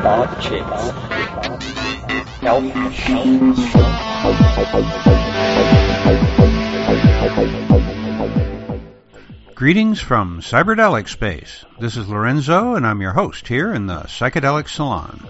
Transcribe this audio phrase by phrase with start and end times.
[9.55, 11.65] Greetings from Cyberdelic Space.
[11.81, 15.27] This is Lorenzo, and I'm your host here in the Psychedelic Salon.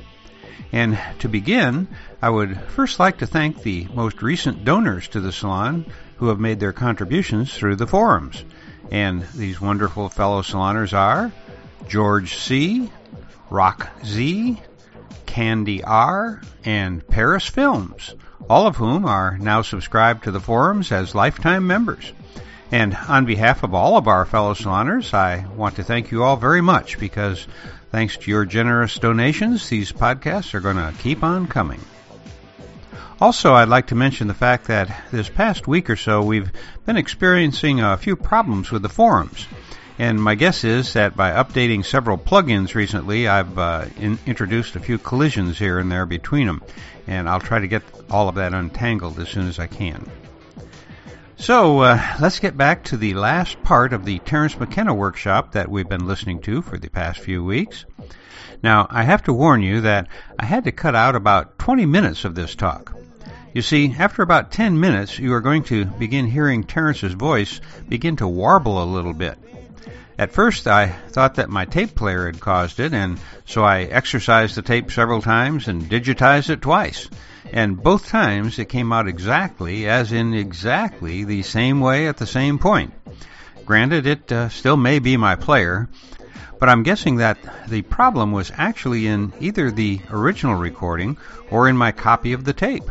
[0.73, 1.87] And to begin,
[2.21, 6.41] I would first like to thank the most recent donors to the salon who have
[6.41, 8.45] made their contributions through the forums.
[8.93, 11.33] And these wonderful fellow saloners are
[11.89, 12.93] George C.,
[13.49, 14.61] Rock Z,
[15.25, 18.15] Candy R, and Paris Films,
[18.51, 22.13] all of whom are now subscribed to the forums as lifetime members.
[22.71, 26.37] And on behalf of all of our fellow saloners, I want to thank you all
[26.37, 27.47] very much because
[27.93, 31.81] thanks to your generous donations, these podcasts are going to keep on coming.
[33.23, 36.51] Also, I'd like to mention the fact that this past week or so we've
[36.85, 39.47] been experiencing a few problems with the forums.
[39.97, 44.81] And my guess is that by updating several plugins recently, I've uh, in, introduced a
[44.81, 46.65] few collisions here and there between them.
[47.07, 50.11] And I'll try to get all of that untangled as soon as I can.
[51.37, 55.71] So uh, let's get back to the last part of the Terence McKenna workshop that
[55.71, 57.85] we've been listening to for the past few weeks.
[58.65, 60.09] Now, I have to warn you that
[60.41, 62.97] I had to cut out about 20 minutes of this talk.
[63.55, 68.17] You see, after about 10 minutes, you are going to begin hearing Terence's voice begin
[68.17, 69.37] to warble a little bit.
[70.19, 74.55] At first, I thought that my tape player had caused it, and so I exercised
[74.55, 77.11] the tape several times and digitized it twice.
[77.53, 82.27] And both times it came out exactly, as in exactly, the same way at the
[82.27, 82.95] same point.
[83.67, 85.91] Granted, it uh, still may be my player,
[86.59, 91.19] but I'm guessing that the problem was actually in either the original recording
[91.51, 92.91] or in my copy of the tape.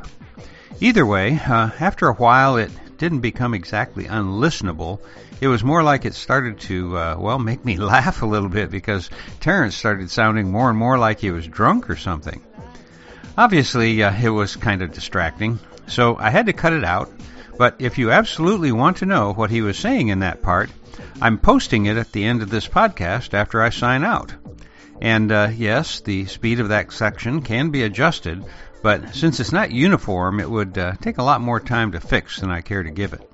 [0.82, 5.00] Either way, uh, after a while it didn't become exactly unlistenable.
[5.42, 8.70] It was more like it started to, uh, well, make me laugh a little bit
[8.70, 12.42] because Terence started sounding more and more like he was drunk or something.
[13.36, 15.58] Obviously, uh, it was kind of distracting,
[15.88, 17.12] so I had to cut it out.
[17.58, 20.70] But if you absolutely want to know what he was saying in that part,
[21.20, 24.34] I'm posting it at the end of this podcast after I sign out.
[25.02, 28.46] And uh, yes, the speed of that section can be adjusted,
[28.82, 32.40] but since it's not uniform, it would uh, take a lot more time to fix
[32.40, 33.28] than I care to give it.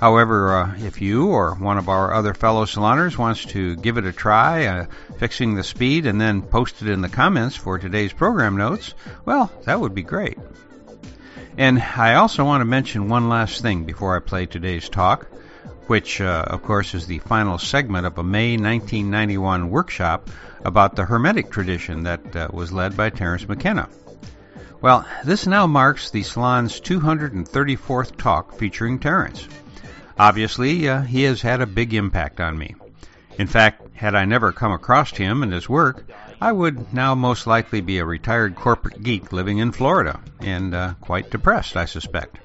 [0.00, 4.04] However, uh, if you or one of our other fellow saloners wants to give it
[4.04, 4.86] a try, uh,
[5.18, 8.94] fixing the speed and then post it in the comments for today's program notes,
[9.24, 10.38] well, that would be great.
[11.56, 15.26] And I also want to mention one last thing before I play today's talk,
[15.86, 20.28] which, uh, of course, is the final segment of a May 1991 workshop
[20.64, 23.88] about the Hermetic tradition that uh, was led by Terence McKenna.
[24.84, 29.48] Well, this now marks the salon's 234th talk featuring Terence.
[30.18, 32.74] Obviously, uh, he has had a big impact on me.
[33.38, 36.04] In fact, had I never come across him and his work,
[36.38, 40.92] I would now most likely be a retired corporate geek living in Florida, and uh,
[41.00, 42.38] quite depressed, I suspect.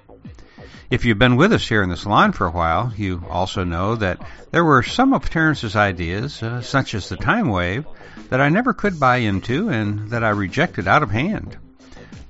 [0.89, 3.97] If you've been with us here in the salon for a while, you also know
[3.97, 7.83] that there were some of Terence's ideas, uh, such as the time wave,
[8.29, 11.57] that I never could buy into and that I rejected out of hand.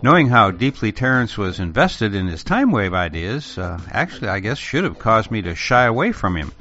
[0.01, 4.57] Knowing how deeply Terence was invested in his time wave ideas, uh, actually, I guess,
[4.57, 6.53] should have caused me to shy away from him.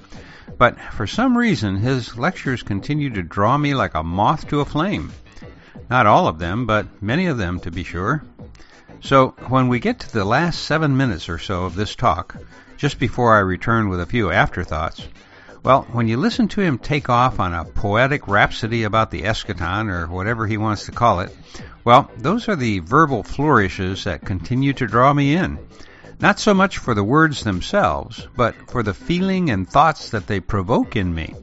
[0.59, 4.65] But for some reason, his lectures continued to draw me like a moth to a
[4.65, 5.12] flame.
[5.88, 8.25] Not all of them, but many of them, to be sure.
[9.00, 12.34] So, when we get to the last seven minutes or so of this talk,
[12.77, 15.06] just before I return with a few afterthoughts,
[15.62, 19.91] well, when you listen to him take off on a poetic rhapsody about the eschaton,
[19.91, 21.37] or whatever he wants to call it,
[21.88, 25.59] well, those are the verbal flourishes that continue to draw me in.
[26.21, 30.41] Not so much for the words themselves, but for the feeling and thoughts that they
[30.41, 31.34] provoke in me.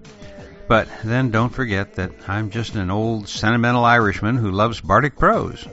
[0.67, 5.67] But then don't forget that I'm just an old sentimental Irishman who loves bardic prose.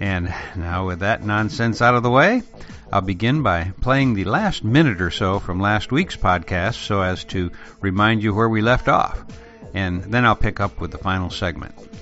[0.00, 2.42] And now with that nonsense out of the way,
[2.92, 7.22] I'll begin by playing the last minute or so from last week's podcast so as
[7.26, 9.24] to remind you where we left off.
[9.74, 11.95] And then I'll pick up with the final segment.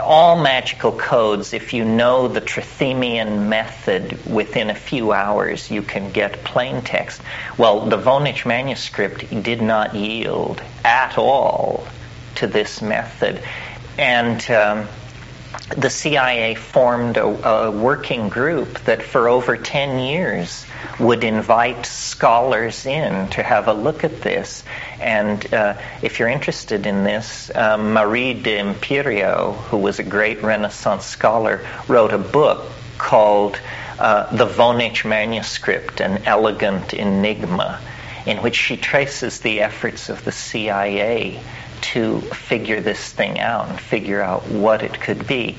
[0.00, 6.12] All magical codes, if you know the Trithemian method, within a few hours you can
[6.12, 7.20] get plain text.
[7.58, 11.86] Well, the Voynich manuscript did not yield at all
[12.36, 13.42] to this method.
[13.98, 14.88] And um,
[15.70, 20.64] the CIA formed a, a, working group that for over 10 years
[21.00, 24.62] would invite scholars in to have a look at this.
[25.00, 31.04] And uh, if you're interested in this, um, Marie D'Imperio, who was a great Renaissance
[31.04, 33.58] scholar, wrote a book called
[33.98, 37.80] uh, The Voynich Manuscript, An Elegant Enigma.
[38.24, 41.40] in which she traces the efforts of the CIA
[41.80, 45.56] to figure this thing out and figure out what it could be.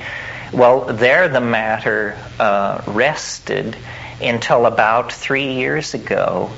[0.53, 3.75] Well, there the matter uh, rested
[4.21, 6.49] until about three years ago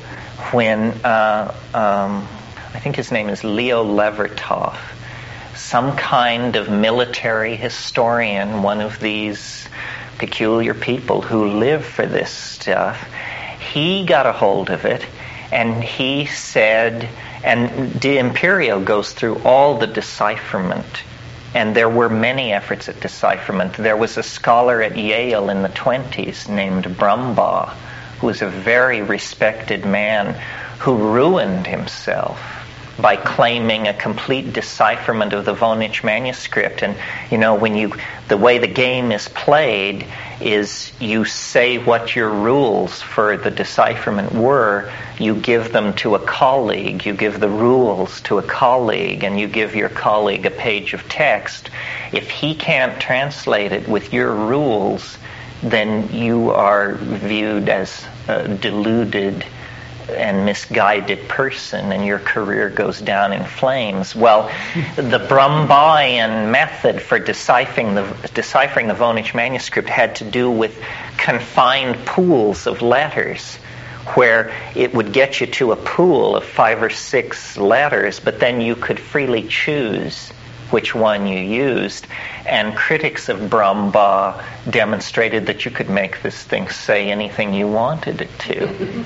[0.51, 2.27] when uh, um,
[2.73, 4.77] I think his name is Leo Levitov,
[5.55, 9.67] some kind of military historian, one of these
[10.17, 13.09] peculiar people who live for this stuff,
[13.73, 15.05] he got a hold of it
[15.51, 17.09] and he said,
[17.43, 21.03] and D'Imperio goes through all the decipherment
[21.53, 23.73] and there were many efforts at decipherment.
[23.73, 27.73] There was a scholar at Yale in the 20s named Brumbaugh,
[28.19, 30.39] who was a very respected man
[30.79, 32.39] who ruined himself
[32.99, 36.83] by claiming a complete decipherment of the Voynich manuscript.
[36.83, 36.95] And
[37.31, 37.93] you know, when you
[38.27, 40.05] the way the game is played
[40.41, 46.19] is you say what your rules for the decipherment were, you give them to a
[46.19, 50.93] colleague, you give the rules to a colleague, and you give your colleague a page
[50.93, 51.69] of text.
[52.11, 55.17] If he can't translate it with your rules,
[55.61, 59.45] then you are viewed as uh, deluded
[60.15, 64.15] and misguided person and your career goes down in flames.
[64.15, 64.47] Well,
[64.95, 70.77] the Brumbaughian method for deciphering the, deciphering the Voynich manuscript had to do with
[71.17, 73.57] confined pools of letters
[74.15, 78.59] where it would get you to a pool of five or six letters, but then
[78.59, 80.31] you could freely choose
[80.71, 82.07] which one you used.
[82.45, 88.21] And critics of Brumbaugh demonstrated that you could make this thing say anything you wanted
[88.21, 88.67] it to.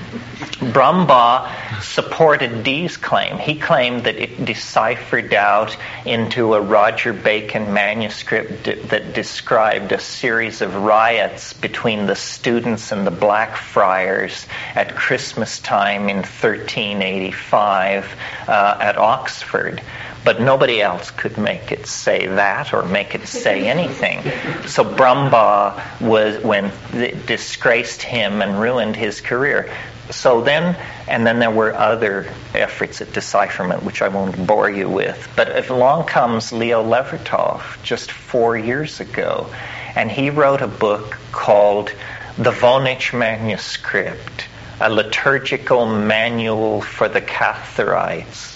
[0.63, 3.37] Brumbaugh supported Dee's claim.
[3.37, 5.75] He claimed that it deciphered out
[6.05, 13.05] into a Roger Bacon manuscript that described a series of riots between the students and
[13.05, 14.45] the Blackfriars
[14.75, 18.15] at Christmas time in 1385
[18.47, 19.81] uh, at Oxford
[20.23, 24.21] but nobody else could make it say that or make it say anything.
[24.67, 29.71] So Brumbaugh was when it disgraced him and ruined his career.
[30.09, 30.75] So then,
[31.07, 35.31] and then there were other efforts at decipherment, which I won't bore you with.
[35.35, 39.47] But if along comes Leo Levitov just four years ago,
[39.95, 41.93] and he wrote a book called
[42.37, 44.45] The Voynich Manuscript,
[44.81, 48.52] a liturgical manual for the Catharites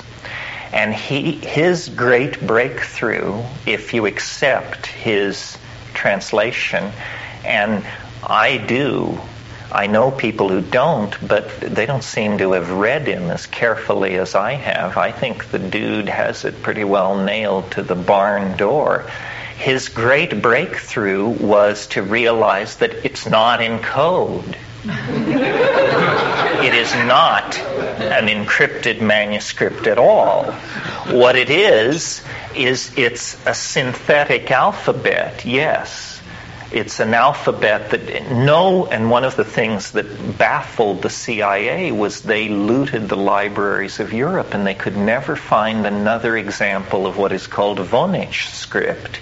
[0.72, 5.58] and he, his great breakthrough, if you accept his
[5.94, 6.92] translation,
[7.46, 7.86] and
[8.24, 9.20] I do,
[9.72, 14.16] I know people who don't, but they don't seem to have read him as carefully
[14.16, 14.98] as I have.
[14.98, 19.06] I think the dude has it pretty well nailed to the barn door.
[19.58, 24.58] His great breakthrough was to realize that it's not in code
[24.90, 30.52] it is not an encrypted manuscript at all.
[31.12, 32.22] What it is,
[32.56, 36.17] is it's a synthetic alphabet, yes.
[36.72, 42.22] It's an alphabet that no, and one of the things that baffled the CIA was
[42.22, 47.32] they looted the libraries of Europe and they could never find another example of what
[47.32, 49.22] is called Voynich script.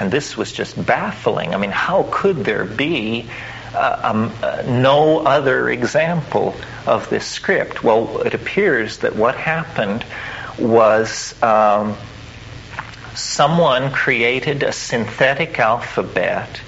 [0.00, 1.54] And this was just baffling.
[1.54, 3.28] I mean, how could there be
[3.74, 6.56] uh, um, uh, no other example
[6.86, 7.84] of this script.
[7.84, 10.04] Well, it appears that what happened
[10.58, 11.96] was um,
[13.14, 16.60] someone created a synthetic alphabet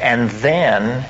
[0.00, 1.04] and then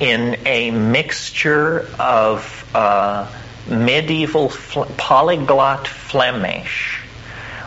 [0.00, 3.28] in a mixture of uh,
[3.68, 7.00] medieval fl- polyglot Flemish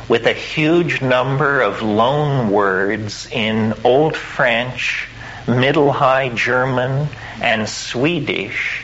[0.08, 5.08] with a huge number of loan words in Old French,
[5.48, 7.08] Middle High German,
[7.42, 8.84] and Swedish,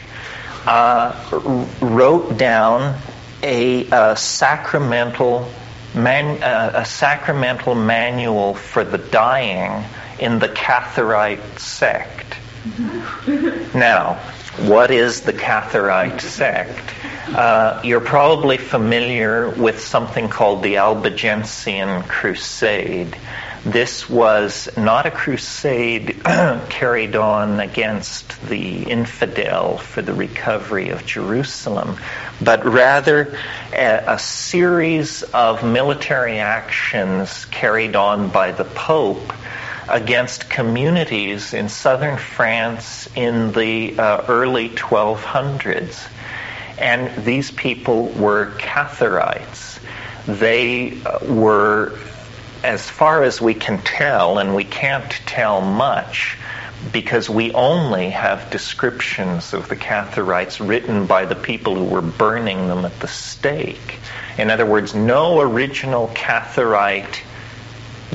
[0.68, 1.20] uh,
[1.82, 3.00] wrote down
[3.42, 5.50] a, a sacramental
[5.96, 9.84] man, uh, a sacramental manual for the dying
[10.20, 12.38] in the Catharite sect.
[13.76, 14.16] now,
[14.58, 16.94] what is the Catharite sect?
[17.28, 23.18] Uh, you're probably familiar with something called the Albigensian Crusade.
[23.66, 26.22] This was not a crusade
[26.70, 31.98] carried on against the infidel for the recovery of Jerusalem,
[32.40, 33.36] but rather
[33.74, 39.34] a, a series of military actions carried on by the Pope
[39.88, 46.08] against communities in southern France in the uh, early 1200s.
[46.78, 49.80] And these people were Catharites.
[50.26, 51.98] They uh, were
[52.64, 56.36] as far as we can tell, and we can't tell much,
[56.92, 62.68] because we only have descriptions of the Catharites written by the people who were burning
[62.68, 64.00] them at the stake.
[64.40, 67.22] In other words, no original Catharite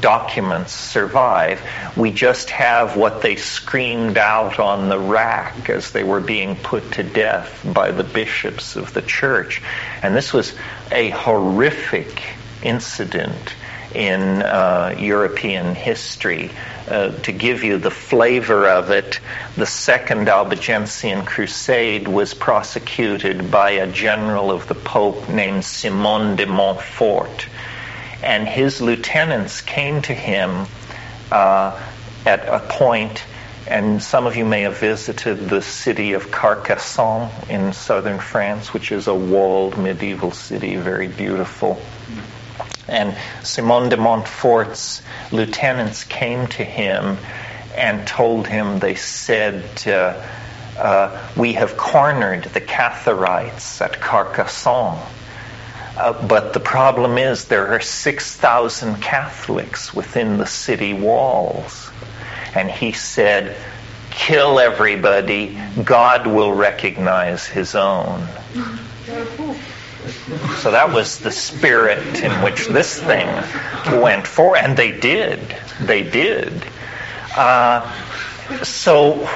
[0.00, 1.60] documents survive.
[1.96, 6.92] We just have what they screamed out on the rack as they were being put
[6.92, 9.62] to death by the bishops of the church.
[10.02, 10.54] And this was
[10.90, 12.22] a horrific
[12.62, 13.54] incident
[13.94, 16.50] in uh, European history.
[16.88, 19.20] Uh, to give you the flavor of it,
[19.56, 26.46] the Second Albigensian Crusade was prosecuted by a general of the Pope named Simon de
[26.46, 27.46] Montfort
[28.22, 30.66] and his lieutenants came to him
[31.30, 31.80] uh,
[32.26, 33.24] at a point,
[33.66, 38.92] and some of you may have visited the city of Carcassonne in southern France, which
[38.92, 41.80] is a walled medieval city, very beautiful.
[42.88, 47.18] And Simon de Montfort's lieutenants came to him
[47.76, 50.20] and told him, they said, uh,
[50.76, 54.98] uh, We have cornered the Catharites at Carcassonne.
[55.96, 61.90] Uh, but the problem is there are 6,000 Catholics within the city walls.
[62.54, 63.56] And he said,
[64.10, 68.26] kill everybody, God will recognize his own.
[70.58, 73.26] So that was the spirit in which this thing
[74.00, 75.40] went for, and they did.
[75.80, 76.64] They did.
[77.36, 77.90] Uh,
[78.62, 79.28] so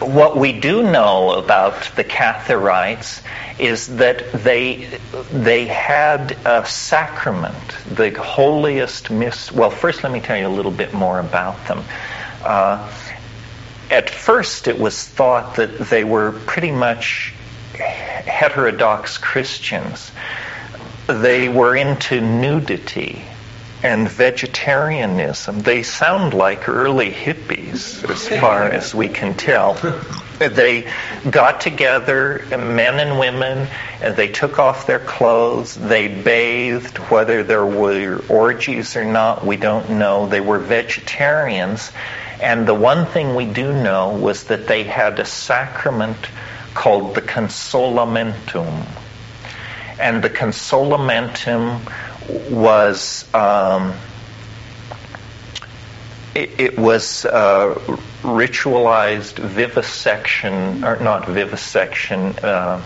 [0.00, 3.22] what we do know about the Catharites
[3.58, 4.98] is that they
[5.32, 7.54] they had a sacrament,
[7.90, 9.52] the holiest miss.
[9.52, 11.84] Well, first let me tell you a little bit more about them.
[12.42, 12.90] Uh,
[13.90, 17.34] at first, it was thought that they were pretty much
[17.74, 20.12] heterodox Christians.
[21.06, 23.22] They were into nudity
[23.82, 25.60] and vegetarianism.
[25.60, 29.78] They sound like early hippies, as far as we can tell.
[30.40, 30.90] They
[31.30, 33.68] got together, men and women,
[34.00, 35.74] and they took off their clothes.
[35.74, 40.28] They bathed, whether there were orgies or not, we don't know.
[40.28, 41.92] They were vegetarians.
[42.40, 46.16] And the one thing we do know was that they had a sacrament
[46.72, 48.86] called the consolamentum.
[49.98, 51.82] And the consolamentum
[52.28, 53.94] was um,
[56.34, 57.74] it, it, was uh,
[58.22, 62.34] ritualized vivisection, or not vivisection.
[62.38, 62.82] Uh,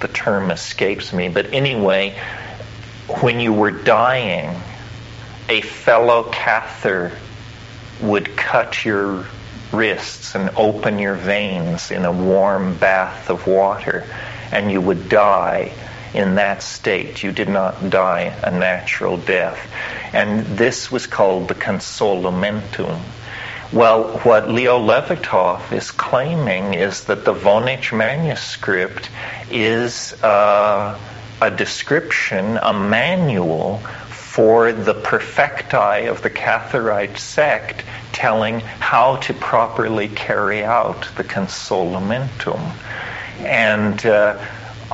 [0.00, 2.18] the term escapes me, but anyway,
[3.20, 4.60] when you were dying,
[5.48, 7.12] a fellow Cathar
[8.00, 9.26] would cut your
[9.72, 14.04] wrists and open your veins in a warm bath of water,
[14.50, 15.72] and you would die
[16.14, 17.22] in that state.
[17.22, 19.58] You did not die a natural death.
[20.12, 23.00] And this was called the consolamentum.
[23.72, 29.08] Well, what Leo Levitov is claiming is that the Voynich manuscript
[29.50, 30.98] is uh,
[31.40, 33.78] a description, a manual
[34.32, 42.72] for the perfecti of the Catharite sect telling how to properly carry out the consolamentum.
[43.40, 44.38] And uh,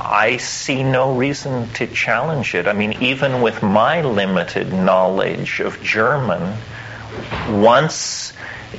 [0.03, 2.67] I see no reason to challenge it.
[2.67, 6.57] I mean, even with my limited knowledge of German,
[7.49, 8.33] once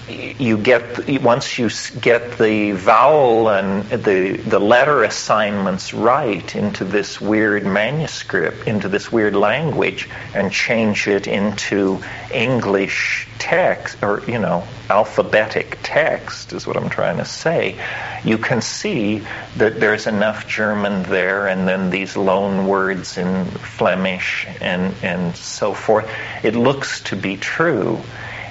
[0.09, 1.69] you get once you
[2.01, 9.11] get the vowel and the the letter assignments right into this weird manuscript into this
[9.11, 12.01] weird language and change it into
[12.33, 17.77] English text or you know alphabetic text is what I'm trying to say
[18.25, 19.23] you can see
[19.57, 25.73] that there's enough German there and then these loan words in Flemish and and so
[25.75, 26.11] forth.
[26.43, 28.01] It looks to be true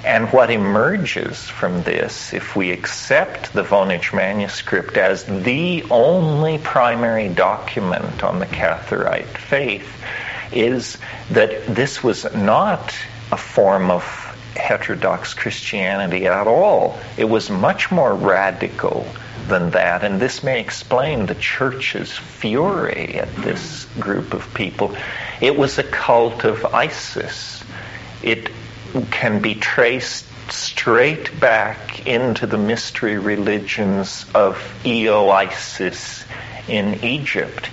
[0.04, 7.28] and what emerges from this, if we accept the Voynich manuscript as the only primary
[7.28, 9.88] document on the Catharite faith,
[10.52, 10.98] is
[11.30, 12.94] that this was not
[13.30, 14.04] a form of
[14.56, 16.98] heterodox Christianity at all.
[17.16, 19.06] It was much more radical
[19.48, 24.96] than that, and this may explain the church's fury at this group of people.
[25.40, 27.62] It was a cult of Isis.
[28.22, 28.50] It
[29.10, 36.24] can be traced straight back into the mystery religions of Io-Isis
[36.68, 37.68] in Egypt.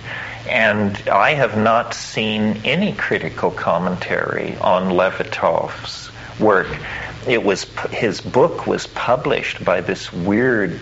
[0.48, 6.10] And I have not seen any critical commentary on Levitov's
[6.40, 6.68] work.
[7.26, 10.80] It was his book was published by this weird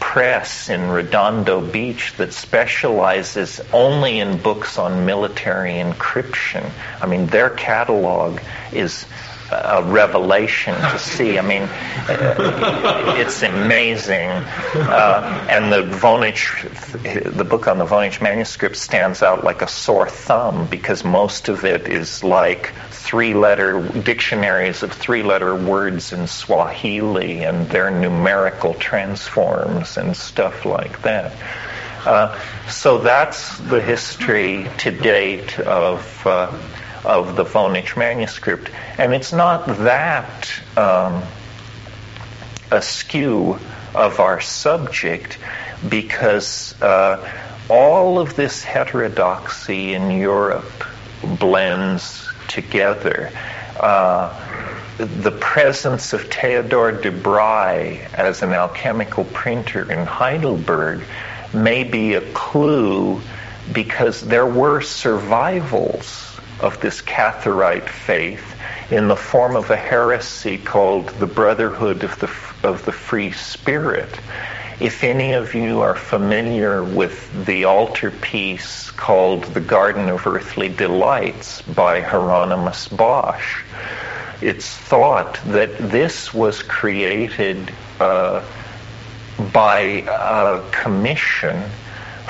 [0.00, 6.70] press in Redondo Beach that specializes only in books on military encryption.
[7.00, 8.40] I mean, their catalog
[8.72, 9.06] is
[9.50, 11.38] a revelation to see.
[11.38, 14.28] I mean, uh, it's amazing.
[14.28, 20.08] Uh, and the Voynich, the book on the Voynich manuscript stands out like a sore
[20.08, 27.68] thumb because most of it is like three-letter dictionaries of three-letter words in Swahili and
[27.68, 31.32] their numerical transforms and stuff like that.
[32.04, 32.38] Uh,
[32.68, 36.52] so that's the history to date of uh,
[37.08, 38.70] of the Voynich manuscript.
[38.98, 41.22] And it's not that um,
[42.70, 43.58] askew
[43.94, 45.38] of our subject
[45.88, 47.26] because uh,
[47.70, 50.84] all of this heterodoxy in Europe
[51.38, 53.32] blends together.
[53.80, 54.44] Uh,
[54.98, 61.02] the presence of Theodore de Bry as an alchemical printer in Heidelberg
[61.54, 63.22] may be a clue
[63.72, 68.54] because there were survivals of this Catharite faith
[68.90, 72.30] in the form of a heresy called the Brotherhood of the,
[72.68, 74.08] of the Free Spirit.
[74.80, 81.62] If any of you are familiar with the altarpiece called The Garden of Earthly Delights
[81.62, 83.62] by Hieronymus Bosch,
[84.40, 88.44] it's thought that this was created uh,
[89.52, 91.68] by a commission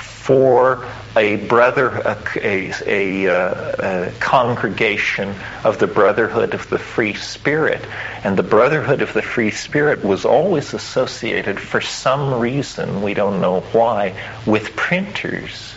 [0.00, 5.34] for a brother, a, a, a, uh, a, congregation
[5.64, 7.84] of the Brotherhood of the Free Spirit.
[8.22, 13.40] And the Brotherhood of the Free Spirit was always associated, for some reason, we don't
[13.40, 14.14] know why,
[14.46, 15.74] with printers.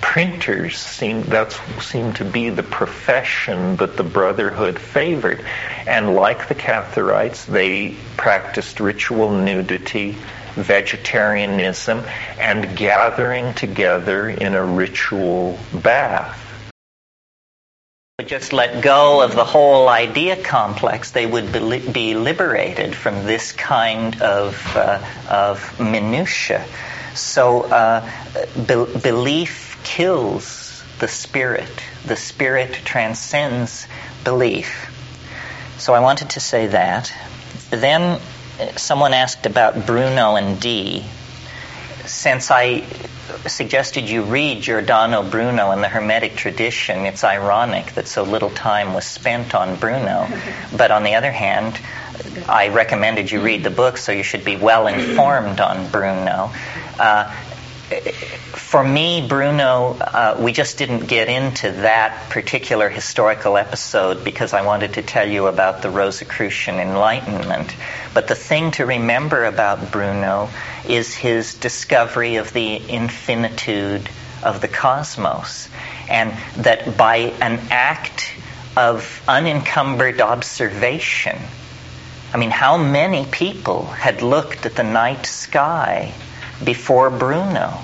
[0.00, 5.44] Printers seem that seemed to be the profession that the Brotherhood favored,
[5.86, 10.16] and like the Catharites, they practiced ritual nudity
[10.62, 12.02] vegetarianism,
[12.38, 16.44] and gathering together in a ritual bath.
[18.26, 21.52] Just let go of the whole idea complex, they would
[21.92, 25.00] be liberated from this kind of, uh,
[25.30, 26.66] of minutia.
[27.14, 28.10] So uh,
[28.56, 31.70] be- belief kills the spirit.
[32.06, 33.86] The spirit transcends
[34.24, 34.92] belief.
[35.78, 37.12] So I wanted to say that.
[37.70, 38.20] Then
[38.76, 41.04] someone asked about Bruno and Dee.
[42.04, 42.84] Since I
[43.46, 48.94] suggested you read Giordano Bruno in the Hermetic tradition, it's ironic that so little time
[48.94, 50.28] was spent on Bruno.
[50.76, 51.78] But on the other hand,
[52.48, 56.52] I recommended you read the book, so you should be well informed on Bruno.
[56.98, 57.34] Uh,
[58.52, 64.62] for me, Bruno, uh, we just didn't get into that particular historical episode because I
[64.62, 67.74] wanted to tell you about the Rosicrucian Enlightenment.
[68.12, 70.50] But the thing to remember about Bruno
[70.86, 74.08] is his discovery of the infinitude
[74.42, 75.68] of the cosmos.
[76.10, 78.30] And that by an act
[78.76, 81.38] of unencumbered observation,
[82.34, 86.12] I mean, how many people had looked at the night sky
[86.64, 87.78] before Bruno?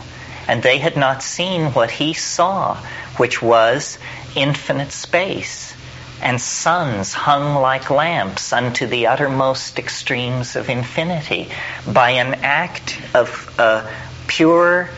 [0.47, 2.77] and they had not seen what he saw,
[3.17, 3.99] which was
[4.35, 5.75] infinite space
[6.23, 11.51] and suns hung like lamps unto the uttermost extremes of infinity.
[11.87, 13.91] By an act of uh,
[14.27, 14.89] pure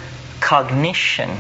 [0.41, 1.31] cognition,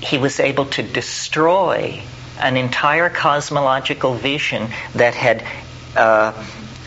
[0.00, 2.02] he was able to destroy
[2.40, 5.44] an entire cosmological vision that had
[5.96, 6.32] uh,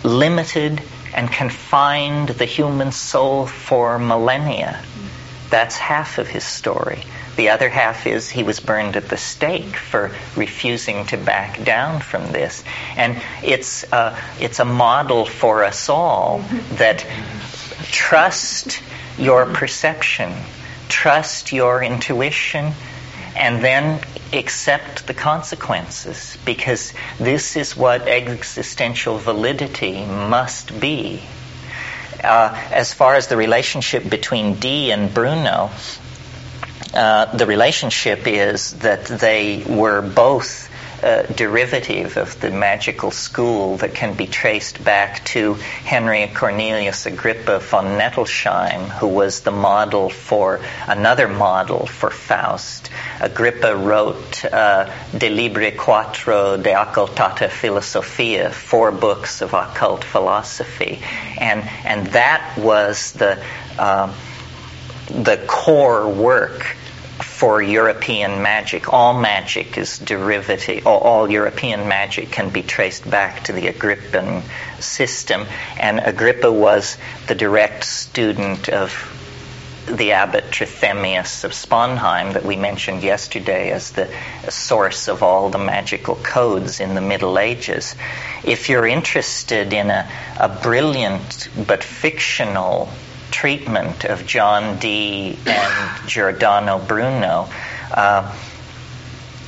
[0.04, 0.82] limited
[1.14, 4.84] and confined the human soul for millennia.
[5.50, 7.04] That's half of his story.
[7.38, 12.02] The other half is he was burned at the stake for refusing to back down
[12.02, 12.64] from this.
[12.96, 16.40] And it's, uh, it's a model for us all
[16.74, 17.06] that
[17.92, 18.82] trust
[19.18, 20.34] your perception,
[20.90, 22.74] trust your intuition,
[23.38, 24.02] and then
[24.34, 31.22] accept the consequences because this is what existential validity must be.
[32.24, 35.70] Uh, as far as the relationship between Dee and Bruno,
[36.94, 40.67] uh, the relationship is that they were both
[41.04, 47.60] uh, derivative of the magical school that can be traced back to Henry Cornelius Agrippa
[47.60, 52.90] von Nettesheim, who was the model for another model for Faust.
[53.20, 61.00] Agrippa wrote uh, De Libre Quattro de Occultata Philosophia, four books of occult philosophy,
[61.38, 63.44] and and that was the
[63.78, 64.14] uh,
[65.10, 66.76] the core work
[67.38, 68.92] for European magic.
[68.92, 74.42] All magic is derivative, all, all, European magic can be traced back to the Agrippan
[74.80, 75.46] system,
[75.80, 76.98] and Agrippa was
[77.28, 79.14] the direct student of
[79.86, 84.10] the abbot Trithemius of Sponheim that we mentioned yesterday as the
[84.50, 87.94] source of all the magical codes in the Middle Ages.
[88.44, 92.90] If you're interested in a, a brilliant but fictional
[93.32, 97.50] treatment of John Dee and Giordano Bruno,
[97.92, 98.36] uh,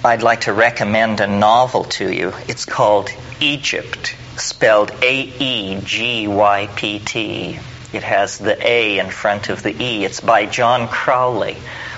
[0.03, 2.33] I'd like to recommend a novel to you.
[2.47, 7.59] It's called Egypt, spelled A E G Y P T.
[7.91, 10.05] It has the A in front of the E.
[10.05, 11.57] It's by John Crowley,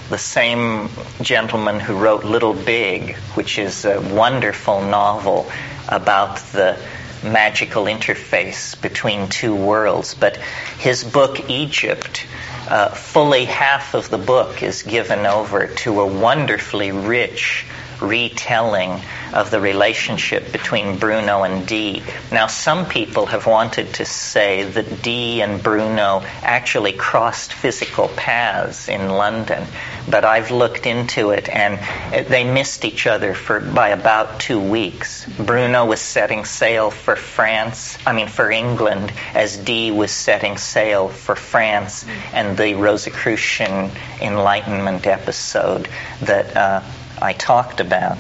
[0.10, 0.90] the same
[1.22, 5.52] gentleman who wrote Little Big, which is a wonderful novel
[5.88, 6.78] about the
[7.24, 10.14] magical interface between two worlds.
[10.14, 10.38] But
[10.80, 12.26] his book, Egypt,
[12.70, 17.66] uh, fully half of the book is given over to a wonderfully rich
[18.02, 19.02] retelling
[19.34, 22.04] of the relationship between Bruno and Dee.
[22.32, 28.90] Now, some people have wanted to say that Dee and Bruno actually crossed physical paths
[28.90, 29.66] in London,
[30.10, 31.80] but I've looked into it and
[32.28, 35.26] they missed each other for by about two weeks.
[35.38, 41.10] Bruno was setting sail for France, I mean for England, as Dee was setting sail
[41.10, 45.88] for France and the Rosicrucian Enlightenment episode
[46.22, 46.82] that uh,
[47.22, 48.18] I talked about.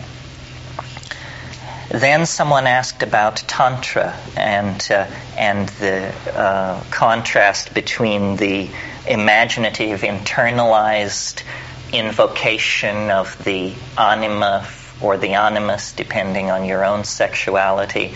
[1.89, 8.69] Then someone asked about Tantra and, uh, and the uh, contrast between the
[9.05, 11.43] imaginative, internalized
[11.91, 14.65] invocation of the anima
[15.01, 18.13] or the animus, depending on your own sexuality,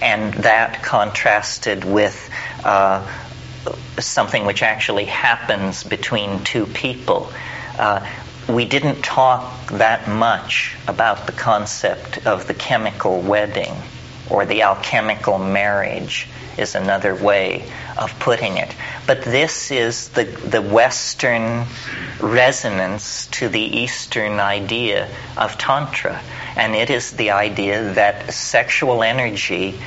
[0.00, 2.30] and that contrasted with
[2.64, 3.06] uh,
[3.98, 7.30] something which actually happens between two people.
[7.78, 8.08] Uh,
[8.48, 13.74] we didn't talk that much about the concept of the chemical wedding
[14.30, 18.74] or the alchemical marriage is another way of putting it.
[19.06, 21.66] But this is the, the Western
[22.20, 26.20] resonance to the Eastern idea of Tantra.
[26.56, 29.78] And it is the idea that sexual energy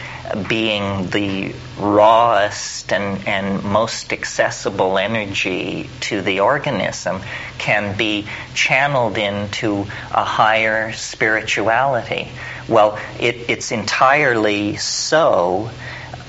[0.47, 7.21] being the rawest and, and most accessible energy to the organism
[7.57, 12.29] can be channeled into a higher spirituality.
[12.67, 15.69] Well, it, it's entirely so.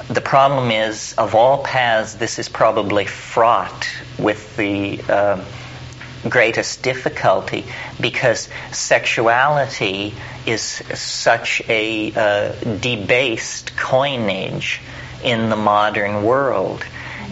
[0.08, 3.88] The problem is, of all paths, this is probably fraught
[4.18, 5.44] with the uh,
[6.28, 7.64] greatest difficulty
[8.00, 10.14] because sexuality
[10.46, 14.80] is such a uh, debased coinage
[15.22, 16.84] in the modern world.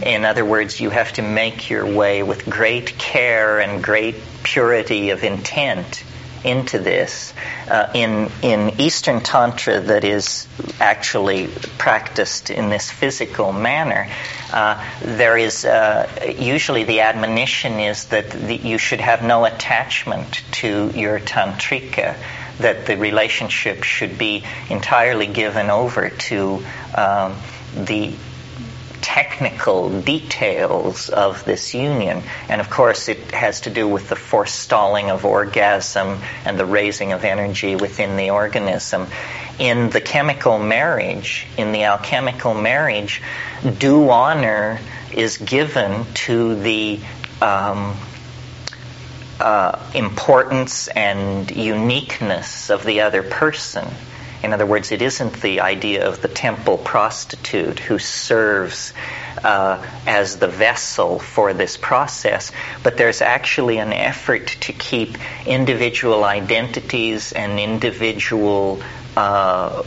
[0.02, 5.10] In other words, you have to make your way with great care and great purity
[5.10, 6.04] of intent
[6.44, 7.32] into this.
[7.68, 10.46] Uh, in in Eastern Tantra, that is
[10.80, 11.48] actually
[11.78, 14.08] practiced in this physical manner,
[14.52, 20.42] uh, there is uh, usually the admonition is that the, you should have no attachment
[20.52, 22.16] to your tantrika.
[22.58, 26.62] That the relationship should be entirely given over to
[26.94, 27.36] um,
[27.74, 28.12] the
[29.00, 32.22] technical details of this union.
[32.48, 37.12] And of course, it has to do with the forestalling of orgasm and the raising
[37.12, 39.06] of energy within the organism.
[39.58, 43.22] In the chemical marriage, in the alchemical marriage,
[43.78, 44.80] due honor
[45.12, 47.00] is given to the
[47.40, 47.96] um,
[49.40, 53.86] uh, importance and uniqueness of the other person.
[54.42, 58.94] In other words, it isn't the idea of the temple prostitute who serves
[59.44, 62.50] uh, as the vessel for this process,
[62.82, 68.82] but there's actually an effort to keep individual identities and individual
[69.16, 69.82] uh,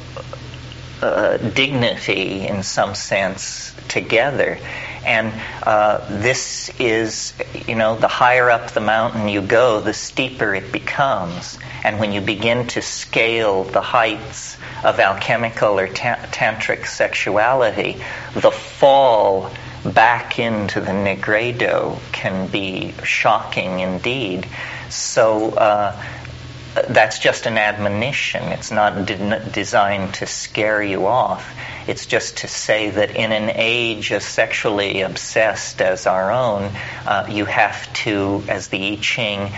[1.01, 4.57] uh, dignity, in some sense, together.
[5.05, 7.33] And uh, this is,
[7.67, 11.57] you know, the higher up the mountain you go, the steeper it becomes.
[11.83, 18.01] And when you begin to scale the heights of alchemical or ta- tantric sexuality,
[18.33, 19.51] the fall
[19.83, 24.47] back into the nigredo can be shocking indeed.
[24.89, 26.01] So uh,
[26.73, 28.43] that's just an admonition.
[28.45, 31.47] It's not de- designed to scare you off.
[31.88, 36.71] It's just to say that in an age as sexually obsessed as our own,
[37.05, 39.51] uh, you have to, as the I Ching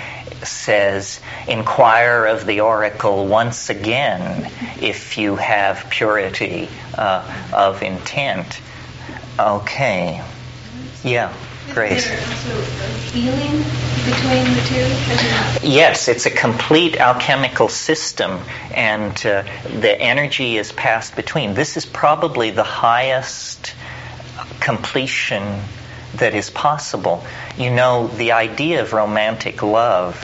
[0.44, 4.52] says, inquire of the oracle once again
[4.82, 8.60] if you have purity uh, of intent.
[9.40, 10.24] Okay.
[11.04, 11.34] Yeah.
[13.12, 13.64] Feeling
[14.06, 15.68] between the two?
[15.68, 18.40] Yes, it's a complete alchemical system,
[18.74, 21.54] and uh, the energy is passed between.
[21.54, 23.74] This is probably the highest
[24.60, 25.62] completion
[26.16, 27.26] that is possible.
[27.58, 30.24] You know, the idea of romantic love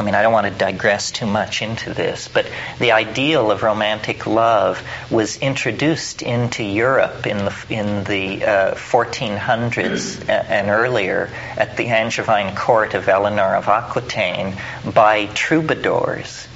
[0.00, 3.62] I mean, I don't want to digress too much into this, but the ideal of
[3.62, 11.76] romantic love was introduced into Europe in the in the uh, 1400s and earlier at
[11.76, 14.56] the Angevin court of Eleanor of Aquitaine
[14.94, 16.48] by troubadours.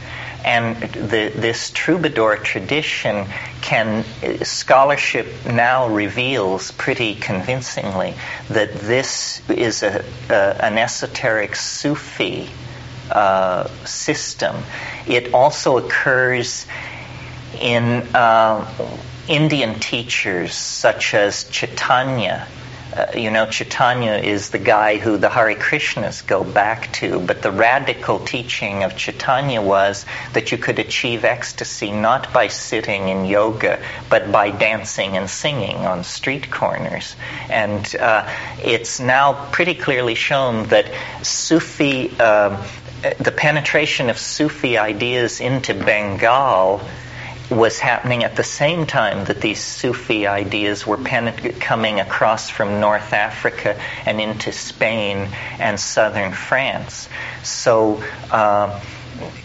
[0.43, 3.27] And the, this troubadour tradition
[3.61, 4.05] can,
[4.43, 8.15] scholarship now reveals pretty convincingly
[8.49, 12.51] that this is a, a, an esoteric Sufi
[13.11, 14.57] uh, system.
[15.07, 16.67] It also occurs
[17.61, 18.67] in uh,
[19.29, 22.47] Indian teachers such as Chaitanya.
[22.95, 27.43] Uh, you know, Chaitanya is the guy who the Hare Krishnas go back to, but
[27.43, 33.25] the radical teaching of Chaitanya was that you could achieve ecstasy not by sitting in
[33.25, 37.17] yoga, but by dancing and singing on street corners.
[37.51, 38.31] And uh,
[38.63, 40.89] it's now pretty clearly shown that
[41.25, 42.63] Sufi um,
[43.19, 46.81] the penetration of Sufi ideas into Bengal
[47.51, 52.81] was happening at the same time that these Sufi ideas were penet- coming across from
[52.81, 57.09] North Africa and into Spain and southern France.
[57.43, 58.81] So uh,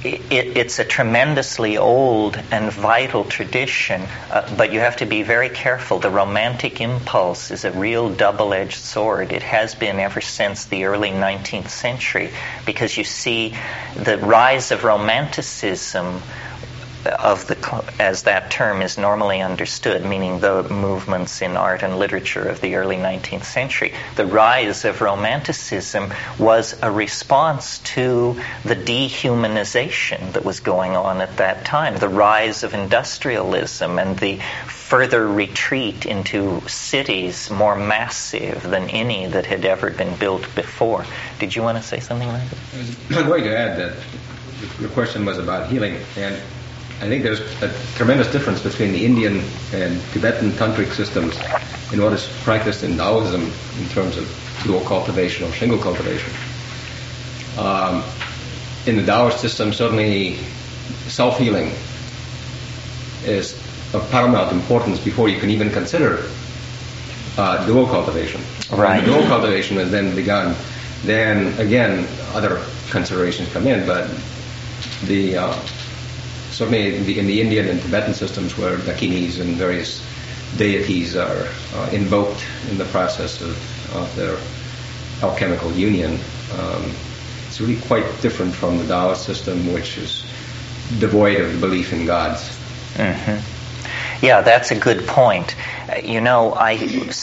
[0.04, 4.02] it, it's a tremendously old and vital tradition,
[4.32, 6.00] uh, but you have to be very careful.
[6.00, 9.32] The romantic impulse is a real double edged sword.
[9.32, 12.32] It has been ever since the early 19th century
[12.66, 13.56] because you see
[13.96, 16.22] the rise of romanticism
[17.10, 22.48] of the as that term is normally understood, meaning the movements in art and literature
[22.48, 23.94] of the early 19th century.
[24.16, 31.38] The rise of Romanticism was a response to the dehumanization that was going on at
[31.38, 38.90] that time, the rise of industrialism and the further retreat into cities more massive than
[38.90, 41.06] any that had ever been built before.
[41.40, 42.60] Did you want to say something like that?
[42.74, 43.98] I was going to add that
[44.80, 46.42] the question was about healing and
[47.02, 51.38] I think there's a tremendous difference between the Indian and Tibetan tantric systems
[51.94, 54.28] in what is practiced in Taoism in terms of
[54.66, 56.32] dual cultivation or single cultivation.
[57.58, 58.04] Um,
[58.86, 60.36] in the Taoist system, certainly
[61.08, 61.72] self-healing
[63.24, 63.54] is
[63.94, 66.30] of paramount importance before you can even consider
[67.38, 68.42] uh, dual cultivation.
[68.72, 68.98] Right.
[68.98, 70.54] When the dual cultivation has then begun,
[71.04, 74.10] then again other considerations come in, but
[75.06, 75.60] the uh,
[76.60, 80.06] certainly in the, in the, Indian and Tibetan systems where dakinis and various
[80.58, 84.38] deities are uh, invoked in the process of, of their
[85.24, 86.20] alchemical union.
[86.60, 86.92] Um,
[87.48, 90.26] it's really quite different from the Taoist system, which is
[91.00, 92.50] devoid of belief in gods.
[92.96, 94.26] Mm-hmm.
[94.26, 95.56] Yeah, that's a good point.
[96.04, 96.78] You know, I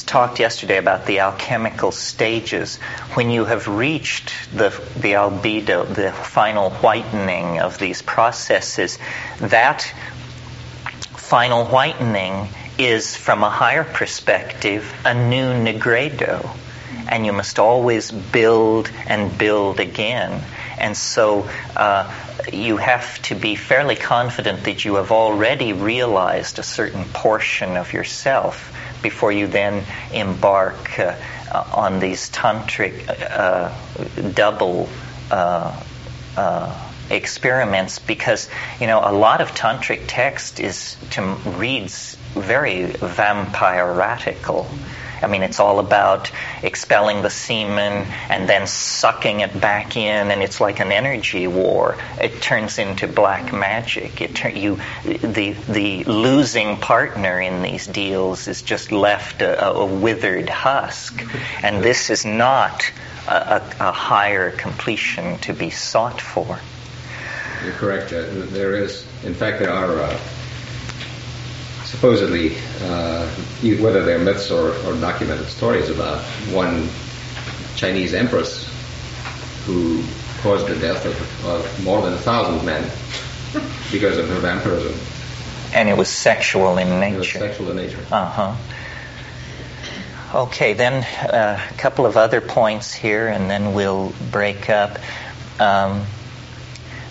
[0.07, 2.77] talked yesterday about the alchemical stages.
[3.15, 8.99] When you have reached the, the albedo, the final whitening of these processes,
[9.39, 9.83] that
[11.17, 12.49] final whitening
[12.79, 16.49] is, from a higher perspective, a new nigredo.
[17.09, 20.43] And you must always build and build again.
[20.79, 22.13] And so uh,
[22.53, 27.93] you have to be fairly confident that you have already realized a certain portion of
[27.93, 31.15] yourself before you then embark uh,
[31.73, 33.73] on these tantric uh,
[34.35, 34.89] double
[35.31, 35.83] uh,
[36.37, 37.99] uh, experiments.
[37.99, 38.49] Because
[38.81, 41.23] you know a lot of tantric text is to
[41.57, 43.93] reads very vampire
[45.23, 46.31] I mean, it's all about
[46.63, 51.97] expelling the semen and then sucking it back in, and it's like an energy war.
[52.21, 54.21] It turns into black magic.
[54.21, 60.49] It you, the the losing partner in these deals is just left a, a withered
[60.49, 61.25] husk,
[61.63, 62.91] and this is not
[63.27, 66.61] a, a, higher completion to be sought for.
[67.65, 68.13] You're correct.
[68.13, 70.01] Uh, there is, in fact, there are.
[70.01, 70.19] Uh
[71.87, 73.27] supposedly, uh,
[73.81, 76.21] whether they're myths or, or, documented stories about
[76.53, 76.89] one
[77.77, 78.69] Chinese empress
[79.65, 80.03] who
[80.43, 82.83] caused the death of, of more than a thousand men
[83.93, 84.95] because of her vampirism.
[85.73, 87.15] And it was sexual in nature.
[87.15, 88.05] It was sexual in nature.
[88.11, 88.57] Uh huh.
[90.35, 94.99] Okay, then uh, a couple of other points here, and then we'll break up.
[95.61, 96.05] Um,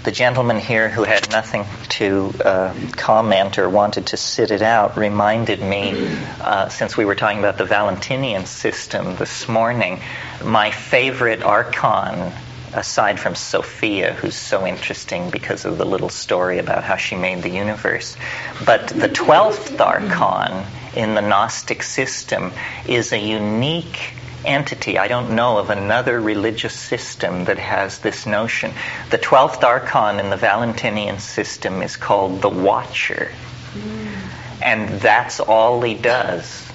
[0.04, 4.98] the gentleman here who had nothing to uh, comment or wanted to sit it out
[4.98, 6.08] reminded me,
[6.42, 10.02] uh, since we were talking about the Valentinian system this morning,
[10.44, 12.34] my favorite archon
[12.74, 17.42] aside from Sophia, who's so interesting because of the little story about how she made
[17.42, 18.18] the universe.
[18.66, 22.52] But the 12th archon in the Gnostic system
[22.86, 24.14] is a unique
[24.46, 24.98] entity.
[24.98, 28.74] I don't know of another religious system that has this notion.
[29.10, 33.32] The 12th archon in the Valentinian system is called the Watcher.
[33.74, 34.62] Hmm.
[34.62, 36.68] And that's all he does.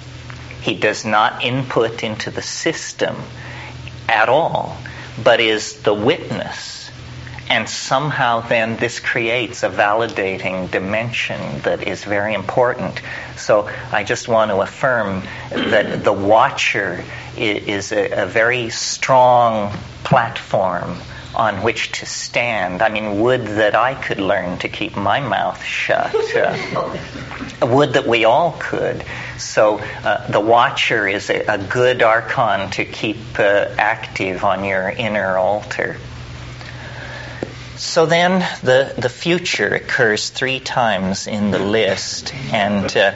[0.61, 3.15] He does not input into the system
[4.07, 4.77] at all,
[5.23, 6.70] but is the witness
[7.51, 13.01] and somehow then this creates a validating dimension that is very important.
[13.35, 17.03] So I just want to affirm that the watcher
[17.35, 19.73] is a, a very strong
[20.05, 20.95] platform
[21.35, 22.81] on which to stand.
[22.81, 26.15] I mean, would that I could learn to keep my mouth shut.
[26.33, 26.97] Uh,
[27.67, 29.03] would that we all could.
[29.37, 34.87] So uh, the watcher is a, a, good archon to keep uh, active on your
[34.89, 35.97] inner altar.
[37.81, 43.15] So then the, the future occurs three times in the list, and uh,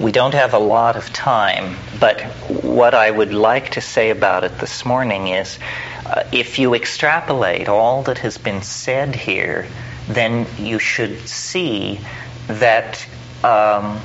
[0.00, 2.20] we don't have a lot of time, but
[2.50, 5.60] what I would like to say about it this morning is
[6.04, 9.68] uh, if you extrapolate all that has been said here,
[10.08, 12.00] then you should see
[12.48, 13.06] that
[13.44, 14.00] um,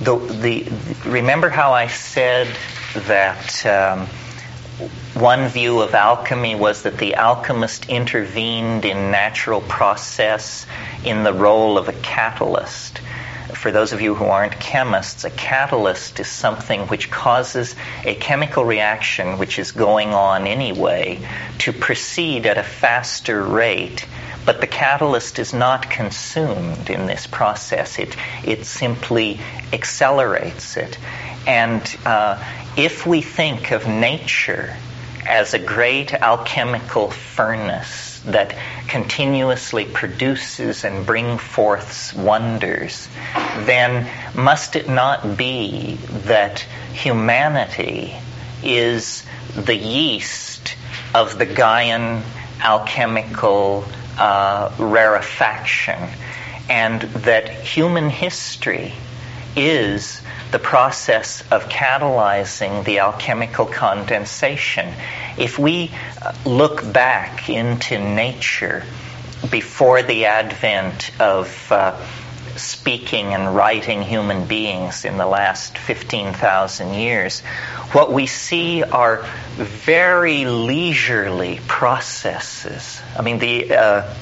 [0.00, 0.72] the, the,
[1.04, 2.46] remember how I said
[2.94, 3.66] that.
[3.66, 4.06] Um,
[5.14, 10.66] one view of alchemy was that the alchemist intervened in natural process
[11.04, 13.00] in the role of a catalyst.
[13.54, 18.64] For those of you who aren't chemists, a catalyst is something which causes a chemical
[18.64, 21.20] reaction which is going on anyway
[21.58, 24.06] to proceed at a faster rate
[24.44, 27.98] but the catalyst is not consumed in this process.
[27.98, 29.40] It, it simply
[29.72, 30.98] accelerates it.
[31.46, 32.42] And uh,
[32.76, 34.76] if we think of nature
[35.26, 38.56] as a great alchemical furnace that
[38.88, 43.08] continuously produces and brings forth wonders,
[43.60, 46.60] then must it not be that
[46.92, 48.14] humanity
[48.62, 49.24] is
[49.56, 50.76] the yeast
[51.14, 52.22] of the Gaian
[52.60, 53.84] alchemical
[54.18, 55.98] uh, rarefaction,
[56.68, 58.94] and that human history
[59.56, 60.22] is
[60.52, 64.94] the process of catalyzing the alchemical condensation.
[65.38, 68.84] If we uh, look back into nature
[69.50, 71.98] before the advent of uh,
[72.56, 77.40] speaking and writing human beings in the last 15,000 years,
[77.92, 83.00] what we see are very leisurely processes.
[83.16, 84.14] I mean, the uh,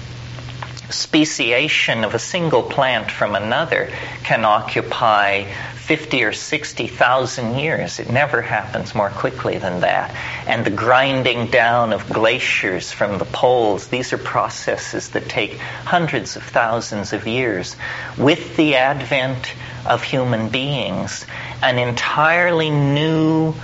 [0.90, 3.90] speciation of a single plant from another
[4.24, 5.44] can occupy
[5.90, 7.98] 50 or 60,000 years.
[7.98, 10.14] It never happens more quickly than that.
[10.46, 16.37] And the grinding down of glaciers from the poles, these are processes that take hundreds
[16.37, 17.74] of thousands of years.
[18.16, 19.53] With the advent
[19.85, 21.26] of human beings,
[21.61, 23.55] an entirely new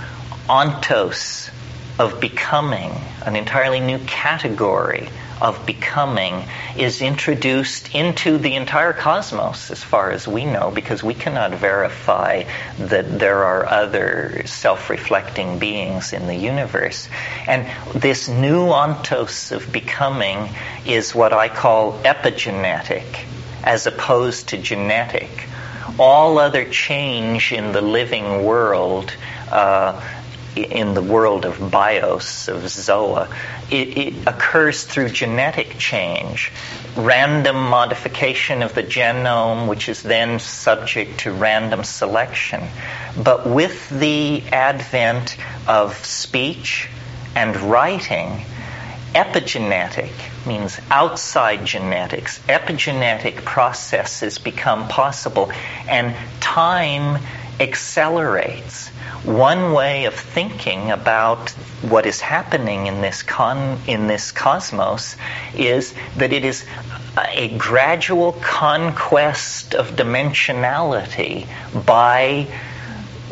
[0.49, 1.49] ontos
[1.97, 2.91] of becoming,
[3.25, 5.09] an entirely new category
[5.41, 6.43] of becoming
[6.77, 12.43] is introduced into the entire cosmos as far as we know because we cannot verify
[12.79, 17.07] that there are other self-reflecting beings in the universe.
[17.47, 20.49] And this new ontos of becoming
[20.85, 23.25] is what I call epigenetic
[23.63, 25.29] as opposed to genetic.
[25.99, 29.13] All other change in the living world
[29.51, 30.01] uh,
[30.63, 33.29] in the world of bios, of zoa,
[33.69, 36.51] it, it, occurs through genetic change,
[36.95, 42.63] random modification of the genome, which is then subject to random selection.
[43.21, 46.89] But with the advent of speech
[47.35, 48.45] and writing,
[49.13, 50.11] epigenetic
[50.45, 52.39] means outside genetics.
[52.47, 55.51] Epigenetic processes become possible,
[55.87, 57.21] and time
[57.59, 58.89] accelerates
[59.23, 61.49] one way of thinking about
[61.81, 65.15] what is happening in this con in this cosmos
[65.55, 66.65] is that it is
[67.17, 71.47] a gradual conquest of dimensionality
[71.85, 72.47] by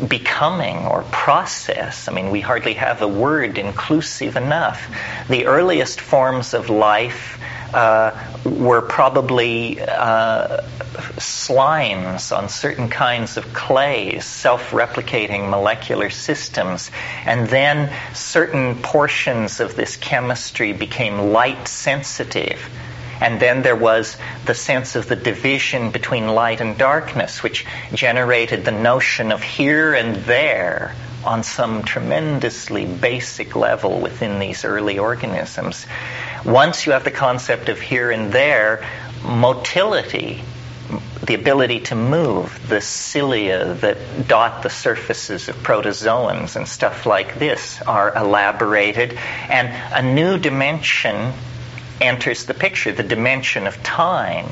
[0.06, 2.08] becoming or process.
[2.08, 4.86] I mean, we hardly have a word inclusive enough.
[5.28, 7.38] The earliest forms of life
[7.72, 8.12] uh,
[8.44, 10.62] were probably uh,
[11.18, 16.90] slimes on certain kinds of clays, self-replicating molecular systems,
[17.24, 22.68] and then certain portions of this chemistry became light sensitive.
[23.20, 27.64] And then there was the sense of the division between light and darkness, which
[27.94, 34.98] generated the notion of here and there on some tremendously basic level within these early
[34.98, 35.86] organisms.
[36.44, 38.86] Once you have the concept of here and there,
[39.24, 40.42] motility
[41.24, 47.38] the ability to move, the cilia that dot the surfaces of protozoans and stuff like
[47.38, 51.32] this are elaborated, and a new dimension
[52.00, 54.46] enters the picture, the dimension of time.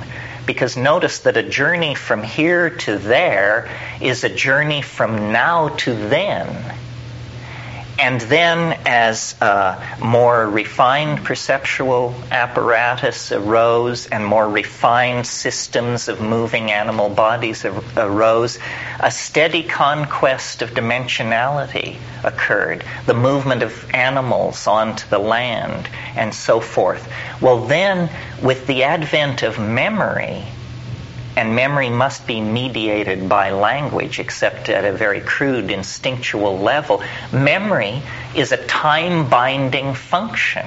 [0.46, 3.68] Because notice that a journey from here to there
[4.00, 6.74] is a journey from now to then.
[7.98, 16.72] And then, as uh, more refined perceptual apparatus arose and more refined systems of moving
[16.72, 18.58] animal bodies arose,
[18.98, 22.84] a steady conquest of dimensionality occurred.
[23.06, 27.08] The movement of animals onto the land and so forth.
[27.40, 28.10] Well, then,
[28.42, 30.44] with the advent of memory,
[31.36, 37.02] and memory must be mediated by language, except at a very crude instinctual level.
[37.32, 38.02] Memory
[38.36, 40.66] is a time binding function.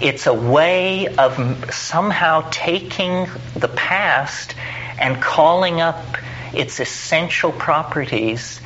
[0.00, 4.54] It's a way of somehow taking the past
[4.98, 6.04] and calling up
[6.52, 8.60] its essential properties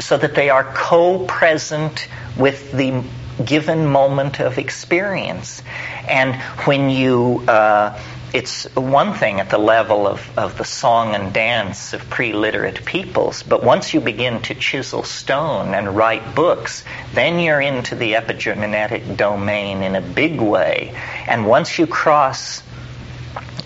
[0.00, 3.02] so that they are co present with the
[3.44, 5.62] given moment of experience.
[6.08, 6.36] And
[6.66, 7.98] when you uh,
[8.36, 13.42] it's one thing at the level of, of the song and dance of pre-literate peoples,
[13.42, 16.84] but once you begin to chisel stone and write books,
[17.14, 20.94] then you're into the epigenetic domain in a big way.
[21.26, 22.62] And once you cross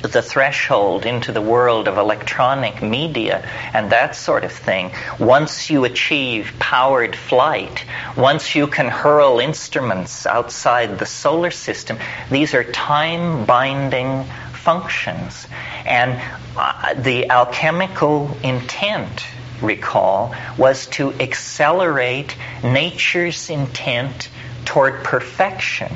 [0.02, 3.44] the threshold into the world of electronic media
[3.74, 4.90] and that sort of thing.
[5.18, 7.84] Once you achieve powered flight,
[8.16, 11.98] once you can hurl instruments outside the solar system,
[12.30, 14.24] these are time binding
[14.62, 15.46] functions.
[15.84, 16.20] And
[16.56, 19.24] uh, the alchemical intent,
[19.61, 24.28] recall, was to accelerate nature's intent
[24.64, 25.90] toward perfection.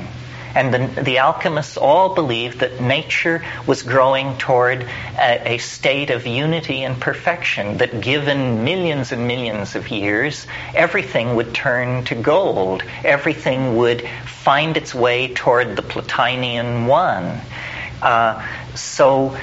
[0.55, 6.25] And the, the, alchemists all believed that nature was growing toward a, a, state of
[6.25, 12.83] unity and perfection, that given millions and millions of years, everything would turn to gold.
[13.03, 17.41] Everything would find its way toward the Plotinian one.
[18.01, 19.37] Uh, so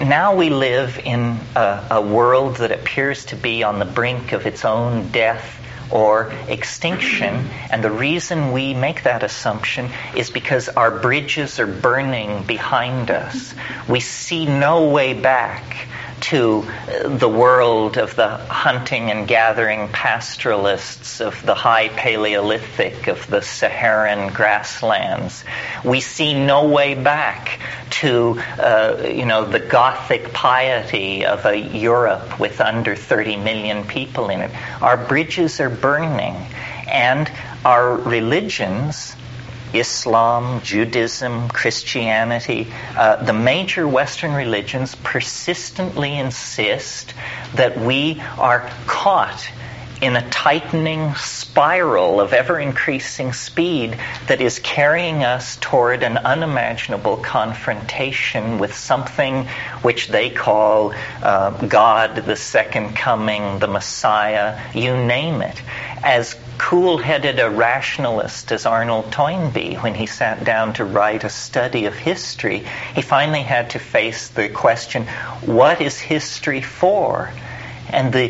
[0.00, 4.46] now we live in a, a, world that appears to be on the brink of
[4.46, 5.58] its own death
[5.90, 7.48] or extinction.
[7.70, 13.54] And the reason we make that assumption is because our bridges are burning behind us.
[13.88, 15.88] We see no way back
[16.20, 16.66] to
[17.04, 24.32] the world of the hunting and gathering pastoralists of the high Paleolithic, of the Saharan
[24.32, 25.44] grasslands.
[25.84, 27.60] We see no way back
[27.90, 34.30] to, uh, you know, the Gothic piety of a Europe with under 30 million people
[34.30, 34.50] in it.
[34.82, 36.34] Our bridges are burning,
[36.88, 37.30] and
[37.64, 39.14] our religions
[39.72, 47.14] Islam, Judaism, Christianity, uh, the major Western religions persistently insist
[47.54, 49.50] that we are caught
[50.00, 57.16] in a tightening spiral of ever increasing speed that is carrying us toward an unimaginable
[57.16, 59.46] confrontation with something
[59.82, 60.92] which they call
[61.22, 65.62] uh, God, the second coming, the Messiah, you name it.
[66.02, 71.30] As cool headed a rationalist as Arnold Toynbee, when he sat down to write a
[71.30, 75.06] study of history, he finally had to face the question
[75.42, 77.30] what is history for?
[77.88, 78.28] And the,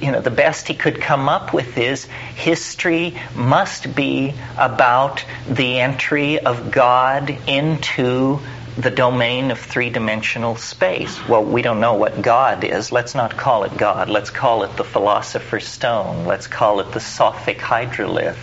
[0.00, 5.80] you know, the best he could come up with is history must be about the
[5.80, 8.40] entry of God into
[8.76, 11.28] the domain of three dimensional space.
[11.28, 12.90] Well, we don't know what God is.
[12.90, 14.08] Let's not call it God.
[14.08, 16.26] Let's call it the Philosopher's Stone.
[16.26, 18.38] Let's call it the Sophic Hydrolith.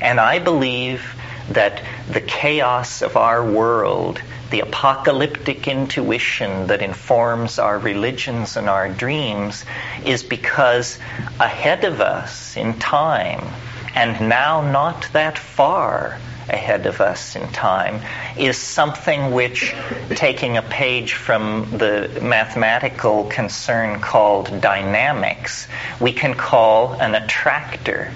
[0.00, 1.04] And I believe
[1.50, 4.20] that the chaos of our world,
[4.50, 9.64] the apocalyptic intuition that informs our religions and our dreams,
[10.04, 10.98] is because
[11.38, 13.46] ahead of us in time,
[13.94, 16.18] and now not that far,
[16.48, 18.00] ahead of us in time
[18.38, 19.74] is something which,
[20.10, 25.68] taking a page from the mathematical concern called dynamics,
[26.00, 28.10] we can call an attractor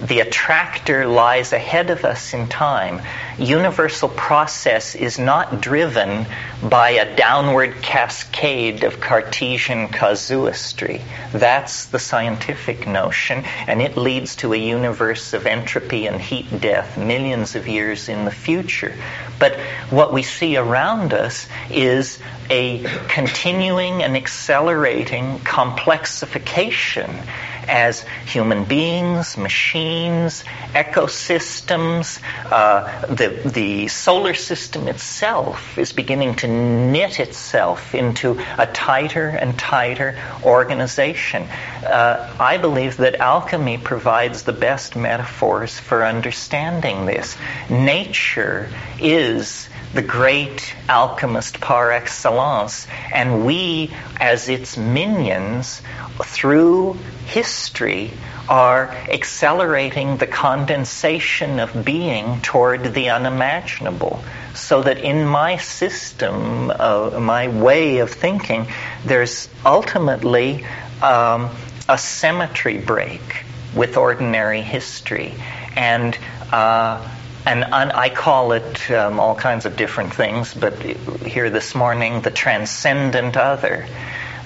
[0.00, 3.02] the attractor lies ahead of us in time.
[3.40, 6.26] Universal process is not driven
[6.62, 11.00] by a downward cascade of Cartesian casuistry.
[11.32, 16.98] That's the scientific notion, and it leads to a universe of entropy and heat death
[16.98, 18.94] millions of years in the future.
[19.38, 22.18] But what we see around us is
[22.50, 27.26] a continuing and accelerating complexification
[27.70, 32.20] as human beings, machines, ecosystems,
[32.50, 39.58] uh, the, the solar system itself is beginning to knit itself into a tighter and
[39.58, 41.42] tighter organization.
[41.42, 47.36] Uh, I believe that alchemy provides the best metaphors for understanding this.
[47.68, 48.68] Nature
[49.00, 55.82] is the great alchemist par excellence, and we, as its minions,
[56.22, 58.10] through history,
[58.48, 64.22] are accelerating the condensation of being toward the unimaginable.
[64.54, 68.66] So that in my system, uh, my way of thinking,
[69.04, 70.64] there's ultimately
[71.00, 71.50] um,
[71.88, 75.34] a symmetry break with ordinary history.
[75.76, 76.18] And
[76.50, 77.08] uh,
[77.46, 82.30] and I call it um, all kinds of different things, but here this morning, the
[82.30, 83.86] transcendent other.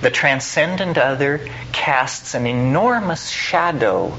[0.01, 1.41] The transcendent other
[1.73, 4.17] casts an enormous shadow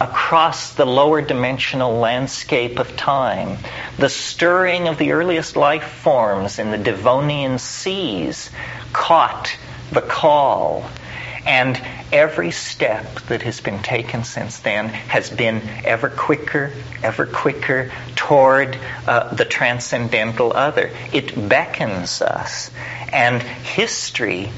[0.00, 3.58] across the lower dimensional landscape of time.
[3.98, 8.50] The stirring of the earliest life forms in the Devonian seas
[8.92, 9.56] caught
[9.90, 10.84] the call
[11.46, 11.80] and
[12.12, 16.72] every step that has been taken since then has been ever quicker,
[17.02, 20.90] ever quicker toward uh, the transcendental other.
[21.12, 22.70] It beckons us.
[23.12, 24.50] And history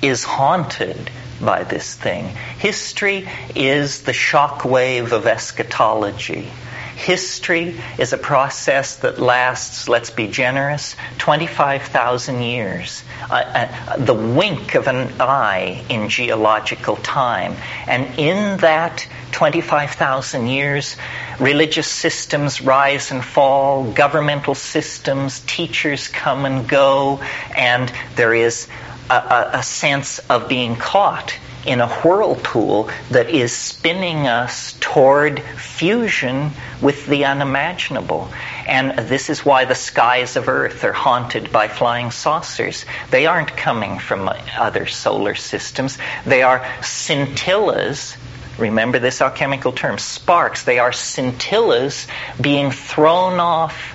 [0.00, 1.10] is haunted
[1.40, 2.26] by this thing.
[2.58, 6.50] History is the shock wave of eschatology.
[6.96, 13.02] History is a process that lasts, let's be generous, 25,000 years.
[13.28, 17.56] Uh, uh, the wink of an eye in geological time.
[17.88, 20.96] And in that 25,000 years,
[21.40, 27.20] religious systems rise and fall, governmental systems, teachers come and go,
[27.56, 28.68] and there is
[29.10, 31.36] a, a, a sense of being caught
[31.66, 36.50] in a whirlpool that is spinning us toward fusion
[36.80, 38.30] with the unimaginable.
[38.66, 42.84] And this is why the skies of Earth are haunted by flying saucers.
[43.10, 45.98] They aren't coming from other solar systems.
[46.24, 48.16] They are scintillas
[48.58, 50.62] Remember this alchemical term, sparks.
[50.62, 52.06] They are scintillas
[52.40, 53.93] being thrown off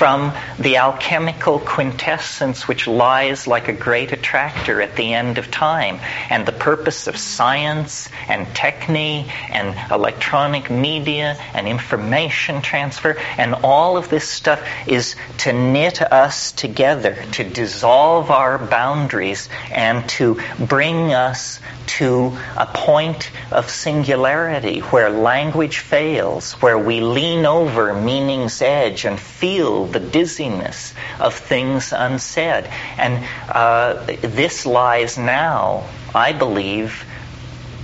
[0.00, 6.00] from the alchemical quintessence which lies like a great attractor at the end of time.
[6.30, 13.98] And the purpose of science and technique and electronic media and information transfer and all
[13.98, 21.12] of this stuff is to knit us together, to dissolve our boundaries and to bring
[21.12, 21.60] us
[21.98, 29.20] to a point of singularity where language fails, where we lean over meaning's edge and
[29.20, 32.70] feel the dizziness of things unsaid.
[32.96, 35.84] And uh, this lies now,
[36.14, 37.04] I believe,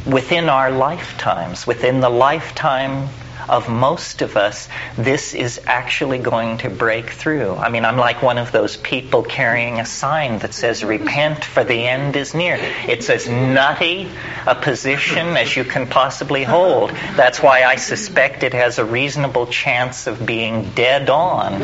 [0.06, 3.08] within our lifetimes, within the lifetime
[3.48, 7.54] of most of us, this is actually going to break through.
[7.54, 11.64] I mean, I'm like one of those people carrying a sign that says, Repent, for
[11.64, 12.58] the end is near.
[12.88, 14.08] It's as nutty
[14.46, 16.90] a position as you can possibly hold.
[16.90, 21.60] That's why I suspect it has a reasonable chance of being dead on.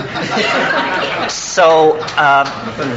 [1.29, 2.45] so, uh,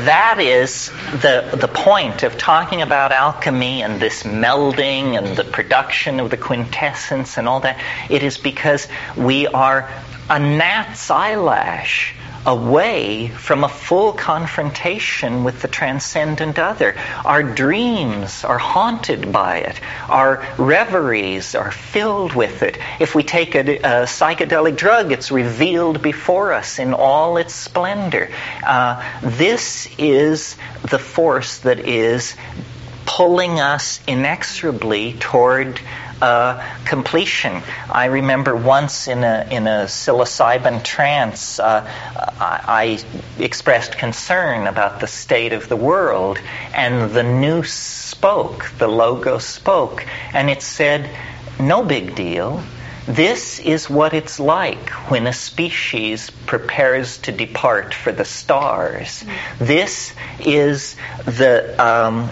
[0.05, 0.89] that is
[1.21, 6.37] the, the point of talking about alchemy and this melding and the production of the
[6.37, 7.79] quintessence and all that.
[8.09, 9.87] It is because because we are
[10.27, 12.15] a gnat's eyelash
[12.47, 16.95] away from a full confrontation with the transcendent other.
[17.23, 19.79] Our dreams are haunted by it.
[20.09, 22.79] Our reveries are filled with it.
[22.99, 28.31] If we take a, a psychedelic drug, it's revealed before us in all its splendor.
[28.63, 30.55] Uh, this is
[30.89, 32.35] the force that is
[33.05, 35.79] pulling us inexorably toward
[36.21, 37.61] uh, completion.
[37.89, 41.85] I remember once in a in a psilocybin trance, uh,
[42.39, 42.99] I,
[43.39, 46.39] I, expressed concern about the state of the world,
[46.73, 51.09] and the nous spoke, the logos spoke, and it said,
[51.59, 52.63] "No big deal."
[53.07, 59.23] This is what it's like when a species prepares to depart for the stars.
[59.59, 60.95] This is
[61.25, 62.31] the, um,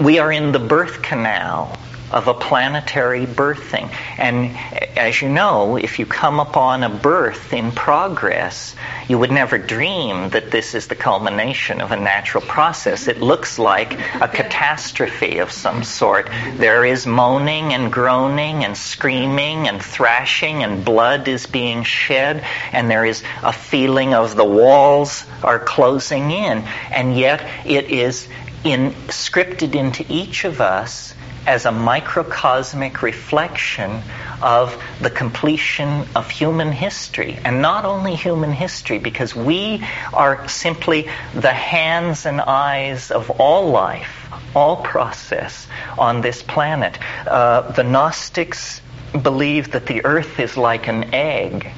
[0.00, 1.78] we are in the birth canal
[2.12, 3.90] of a planetary birthing.
[4.18, 4.56] And
[4.96, 8.74] as you know, if you come upon a birth in progress,
[9.08, 13.08] you would never dream that this is the culmination of a natural process.
[13.08, 16.28] It looks like a catastrophe of some sort.
[16.56, 22.90] There is moaning and groaning and screaming and thrashing and blood is being shed and
[22.90, 26.58] there is a feeling of the walls are closing in.
[26.90, 28.28] And yet it is
[28.64, 31.14] in, scripted into each of us
[31.46, 34.02] as a microcosmic reflection
[34.40, 37.38] of the completion of human history.
[37.44, 43.70] And not only human history, because we are simply the hands and eyes of all
[43.70, 45.66] life, all process
[45.98, 46.98] on this planet.
[47.26, 48.80] Uh, the Gnostics
[49.20, 51.70] believe that the earth is like an egg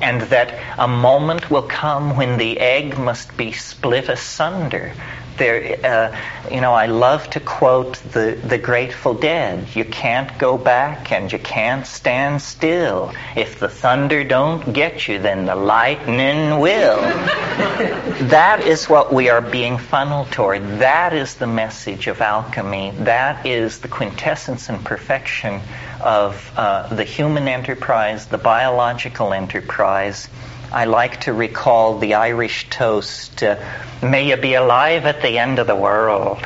[0.00, 4.92] and that a moment will come when the egg must be split asunder
[5.36, 6.16] there, uh,
[6.50, 9.74] you know, I love to quote the, the Grateful Dead.
[9.74, 13.12] You can't go back and you can't stand still.
[13.34, 17.00] If the thunder don't get you, then the lightning will.
[18.28, 20.62] that is what we are being funneled toward.
[20.78, 22.92] That is the message of alchemy.
[22.98, 25.60] That is the quintessence and perfection
[26.00, 30.28] of uh, the human enterprise, the biological enterprise.
[30.76, 33.56] I like to recall the Irish toast, uh,
[34.02, 36.44] May you be alive at the end of the world.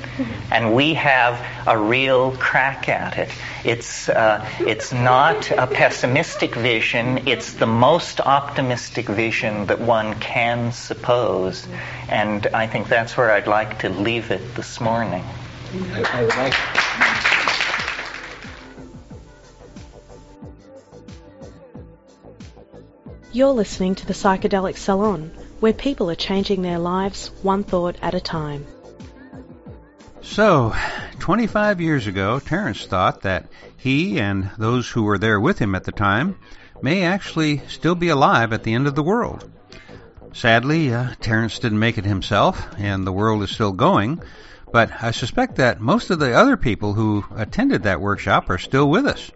[0.52, 3.30] and we have a real crack at it.
[3.64, 10.72] It's, uh, it's not a pessimistic vision, it's the most optimistic vision that one can
[10.72, 11.66] suppose.
[12.06, 15.24] And I think that's where I'd like to leave it this morning.
[15.72, 17.29] I, I
[23.32, 28.12] You're listening to the Psychedelic Salon, where people are changing their lives one thought at
[28.12, 28.66] a time.
[30.20, 30.74] So,
[31.20, 35.84] 25 years ago, Terence thought that he and those who were there with him at
[35.84, 36.38] the time
[36.82, 39.48] may actually still be alive at the end of the world.
[40.32, 44.20] Sadly, uh, Terence didn't make it himself, and the world is still going,
[44.72, 48.90] but I suspect that most of the other people who attended that workshop are still
[48.90, 49.30] with us.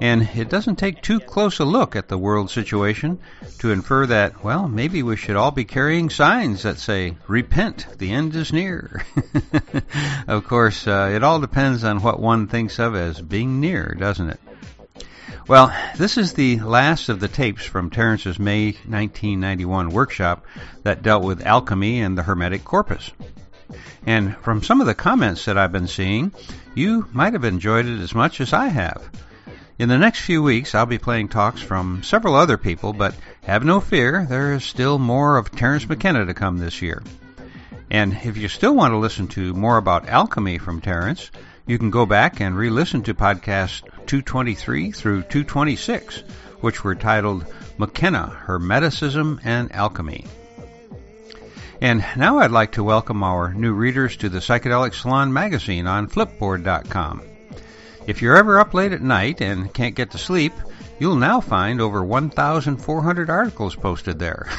[0.00, 3.18] And it doesn't take too close a look at the world situation
[3.58, 8.10] to infer that, well, maybe we should all be carrying signs that say, repent, the
[8.10, 9.04] end is near.
[10.26, 14.30] of course, uh, it all depends on what one thinks of as being near, doesn't
[14.30, 14.40] it?
[15.46, 20.46] Well, this is the last of the tapes from Terence's May 1991 workshop
[20.82, 23.10] that dealt with alchemy and the Hermetic corpus.
[24.06, 26.32] And from some of the comments that I've been seeing,
[26.74, 29.10] you might have enjoyed it as much as I have.
[29.80, 33.14] In the next few weeks, I'll be playing talks from several other people, but
[33.44, 37.02] have no fear, there is still more of Terence McKenna to come this year.
[37.90, 41.30] And if you still want to listen to more about alchemy from Terence,
[41.66, 46.24] you can go back and re-listen to podcasts 223 through 226,
[46.60, 47.46] which were titled
[47.78, 50.26] McKenna, Hermeticism and Alchemy.
[51.80, 56.06] And now I'd like to welcome our new readers to the Psychedelic Salon magazine on
[56.06, 57.29] Flipboard.com.
[58.10, 60.52] If you're ever up late at night and can't get to sleep,
[60.98, 64.50] you'll now find over 1,400 articles posted there.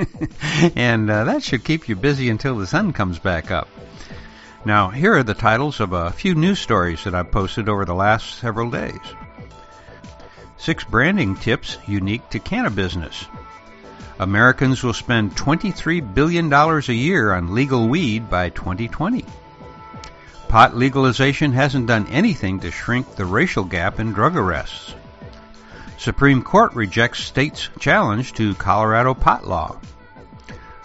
[0.74, 3.68] and uh, that should keep you busy until the sun comes back up.
[4.64, 7.94] Now, here are the titles of a few news stories that I've posted over the
[7.94, 8.98] last several days.
[10.56, 13.26] Six branding tips unique to cannabis business.
[14.18, 19.24] Americans will spend $23 billion a year on legal weed by 2020
[20.52, 24.94] pot legalization hasn't done anything to shrink the racial gap in drug arrests.
[25.96, 29.80] Supreme Court rejects state's challenge to Colorado pot law.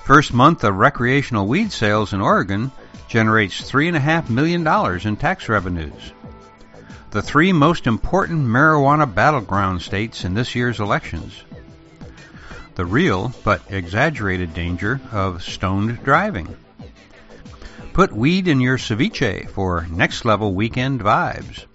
[0.05, 2.71] First month of recreational weed sales in Oregon
[3.09, 4.65] generates $3.5 million
[5.05, 6.13] in tax revenues.
[7.11, 11.43] The three most important marijuana battleground states in this year's elections.
[12.75, 16.55] The real but exaggerated danger of stoned driving.
[17.97, 21.65] Put weed in your ceviche for next level weekend vibes.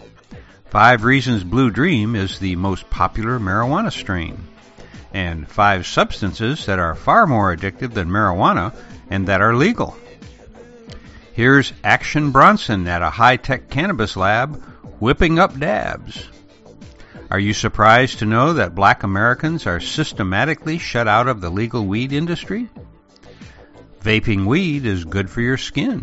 [0.66, 4.46] Five Reasons Blue Dream is the most popular marijuana strain.
[5.12, 8.72] And five substances that are far more addictive than marijuana
[9.10, 9.96] and that are legal.
[11.32, 14.62] Here's Action Bronson at a high tech cannabis lab
[15.00, 16.28] whipping up dabs.
[17.32, 21.84] Are you surprised to know that black Americans are systematically shut out of the legal
[21.84, 22.70] weed industry?
[24.02, 26.02] Vaping weed is good for your skin.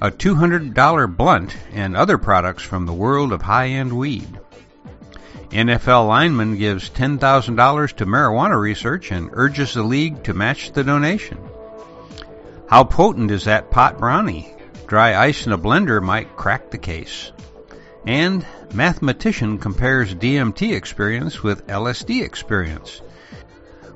[0.00, 4.40] A $200 blunt and other products from the world of high-end weed.
[5.50, 11.38] NFL lineman gives $10,000 to marijuana research and urges the league to match the donation.
[12.70, 14.54] How potent is that pot brownie?
[14.86, 17.32] Dry ice in a blender might crack the case.
[18.06, 23.02] And mathematician compares DMT experience with LSD experience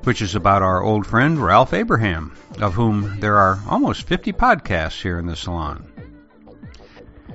[0.03, 5.01] which is about our old friend Ralph Abraham, of whom there are almost 50 podcasts
[5.01, 5.89] here in the salon.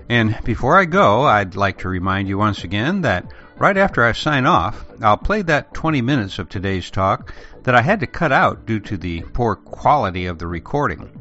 [0.08, 4.12] And before I go, I'd like to remind you once again that right after I
[4.12, 8.32] sign off, I'll play that 20 minutes of today's talk that I had to cut
[8.32, 11.20] out due to the poor quality of the recording.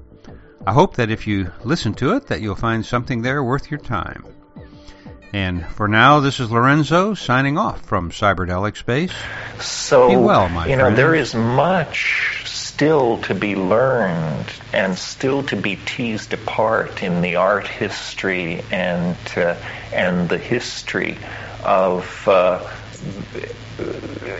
[0.66, 3.80] I hope that if you listen to it, that you'll find something there worth your
[3.80, 4.26] time.
[5.34, 9.12] And for now, this is Lorenzo signing off from Cyberdelic Space.
[9.60, 10.98] So, Be well, my you know, friend.
[10.98, 17.38] there is much still to be learned and still to be teased apart in the
[17.38, 19.56] art history and uh,
[19.92, 21.18] and the history
[21.64, 22.60] of uh,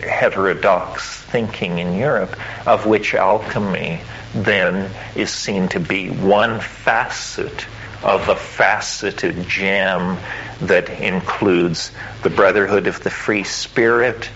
[0.02, 2.36] heterodox thinking in Europe,
[2.66, 4.00] of which alchemy
[4.34, 7.66] then is seen to be one facet
[8.02, 10.18] of a faceted gem
[10.60, 11.92] that includes
[12.22, 14.30] the Brotherhood of the Free Spirit,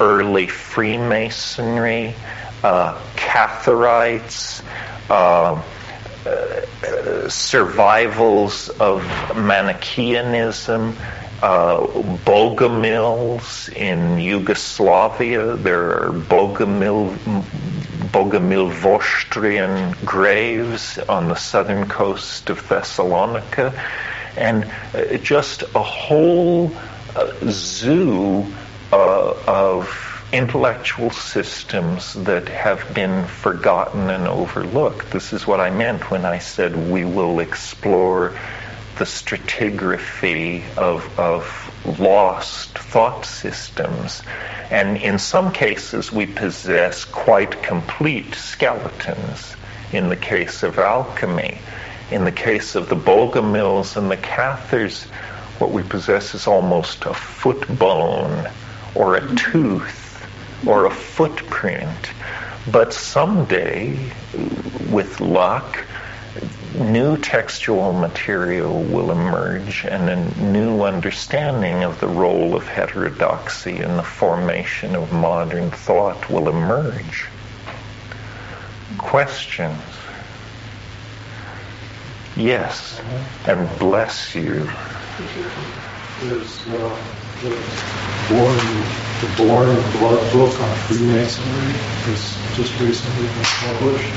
[0.00, 2.14] early Freemasonry,
[2.62, 4.62] uh, Catharites,
[5.08, 5.62] uh,
[6.26, 9.02] uh, survivals of
[9.36, 10.96] Manichaeanism,
[11.44, 11.86] uh,
[12.24, 15.56] Bogomils in Yugoslavia.
[15.56, 17.14] There are Bogomil,
[18.10, 18.70] Bogomil
[20.06, 23.74] graves on the southern coast of Thessalonica,
[24.38, 24.64] and
[24.94, 26.74] uh, just a whole
[27.14, 28.46] uh, zoo
[28.90, 35.10] of intellectual systems that have been forgotten and overlooked.
[35.10, 38.32] This is what I meant when I said we will explore
[38.96, 44.22] the stratigraphy of, of lost thought systems.
[44.70, 49.56] And in some cases, we possess quite complete skeletons.
[49.92, 51.58] In the case of alchemy,
[52.10, 55.04] in the case of the Bogomils and the Cathars,
[55.58, 58.48] what we possess is almost a foot bone
[58.94, 60.26] or a tooth
[60.66, 62.10] or a footprint.
[62.70, 63.98] But someday,
[64.90, 65.84] with luck,
[66.74, 73.96] new textual material will emerge and a new understanding of the role of heterodoxy in
[73.96, 77.26] the formation of modern thought will emerge.
[78.98, 79.80] Questions?
[82.36, 83.00] Yes,
[83.46, 84.68] and bless you.
[86.20, 86.98] There's uh,
[87.42, 87.50] the
[88.28, 88.58] born
[89.20, 91.72] the born in blood book on Freemasonry
[92.06, 94.14] has just recently been published,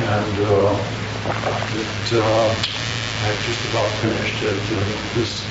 [0.00, 2.48] and uh, it uh,
[3.22, 4.56] I just about finished it.
[4.72, 5.46] Uh, this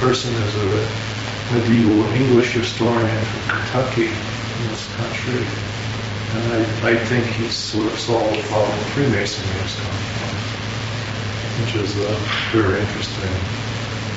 [0.00, 5.44] person is a medieval English historian from Kentucky in this country,
[6.32, 6.52] and
[6.84, 10.32] I, I think he's sort of solved how Freemasonry has come from,
[11.62, 12.16] which is a
[12.52, 13.30] very interesting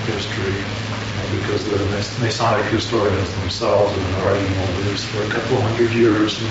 [0.08, 1.78] history uh, because the
[2.24, 6.42] Masonic historians themselves have been writing on this for a couple hundred years.
[6.42, 6.50] And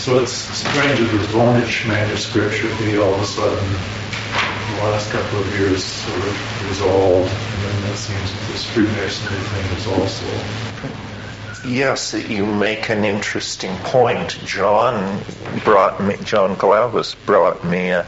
[0.00, 5.10] so it's strange that this Voynich manuscript should be all of a sudden, the last
[5.10, 7.30] couple of years, sort of resolved.
[7.30, 11.68] And then it seems that this Freemasonry thing is also.
[11.68, 14.38] Yes, you make an interesting point.
[14.46, 15.22] John
[15.64, 18.06] brought me, John Glavis brought me a,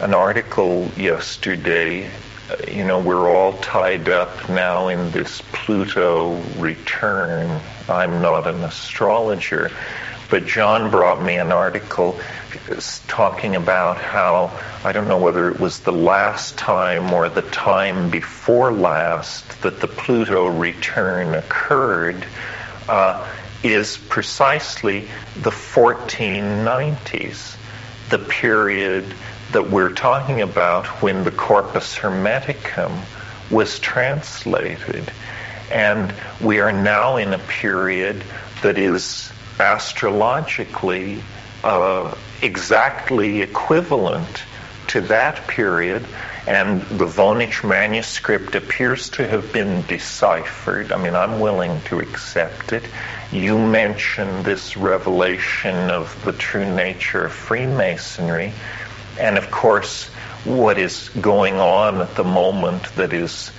[0.00, 2.08] an article yesterday
[2.68, 7.60] you know, we're all tied up now in this Pluto return.
[7.88, 9.70] I'm not an astrologer,
[10.34, 12.18] but John brought me an article
[13.06, 14.50] talking about how,
[14.82, 19.78] I don't know whether it was the last time or the time before last that
[19.78, 22.26] the Pluto return occurred,
[22.88, 23.24] uh,
[23.62, 25.06] is precisely
[25.40, 27.56] the 1490s,
[28.10, 29.04] the period
[29.52, 33.02] that we're talking about when the Corpus Hermeticum
[33.52, 35.12] was translated.
[35.70, 38.24] And we are now in a period
[38.62, 41.22] that is astrologically
[41.62, 44.44] uh, exactly equivalent
[44.88, 46.04] to that period.
[46.46, 50.92] And the Voynich manuscript appears to have been deciphered.
[50.92, 52.84] I mean, I'm willing to accept it.
[53.32, 58.52] You mentioned this revelation of the true nature of Freemasonry.
[59.18, 60.08] And of course,
[60.44, 63.50] what is going on at the moment that is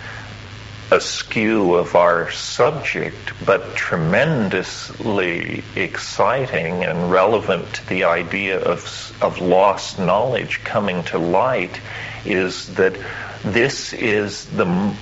[0.92, 9.98] askew of our subject, but tremendously exciting and relevant to the idea of, of lost
[10.00, 11.80] knowledge coming to light,
[12.24, 12.96] is that
[13.44, 14.96] this is the,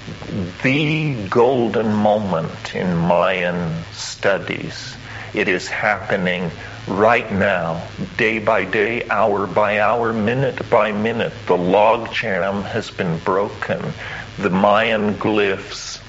[0.64, 4.96] the golden moment in Mayan studies.
[5.34, 6.52] It is happening
[6.88, 13.18] right now, day by day, hour by hour, minute by minute, the logjam has been
[13.20, 13.94] broken.
[14.38, 16.02] The Mayan glyphs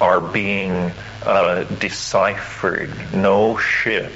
[0.00, 0.92] are being
[1.24, 2.92] uh, deciphered.
[3.14, 4.12] No shit.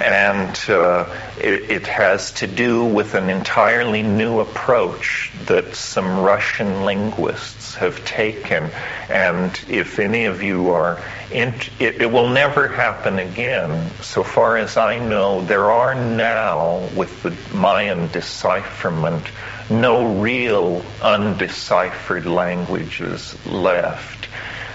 [0.00, 1.06] And uh,
[1.38, 8.04] it, it, has to do with an entirely new approach that some Russian linguists have
[8.04, 8.70] taken.
[9.08, 13.90] And if any of you are, in, it, it will never happen again.
[14.00, 19.26] So far as I know, there are now, with the Mayan decipherment,
[19.70, 24.28] no real undeciphered languages left.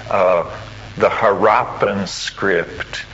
[0.09, 0.43] Uh,
[0.97, 3.05] the Harappan script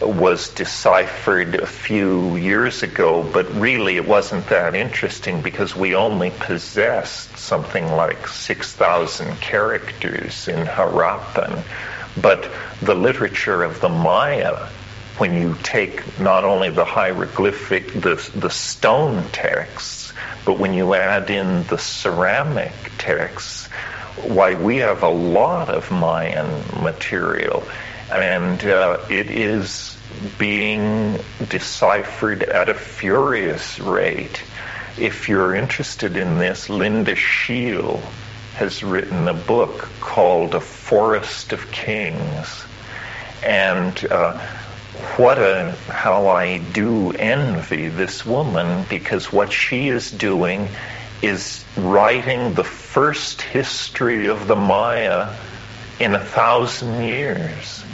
[0.00, 6.30] was deciphered a few years ago, but really it wasn't that interesting because we only
[6.30, 11.62] possessed something like 6,000 characters in Harappan.
[12.20, 12.50] But
[12.82, 14.68] the literature of the Maya,
[15.18, 20.12] when you take not only the hieroglyphic, the, the stone texts,
[20.44, 23.68] but when you add in the ceramic texts,
[24.22, 27.64] why we have a lot of Mayan material
[28.10, 29.96] and uh, it is
[30.38, 34.42] being deciphered at a furious rate.
[34.98, 38.00] If you're interested in this, Linda Schele
[38.54, 42.64] has written a book called A Forest of Kings.
[43.42, 44.38] And uh,
[45.16, 50.68] what a how I do envy this woman because what she is doing
[51.20, 55.34] is writing the first history of the Maya
[55.98, 57.84] in a thousand years.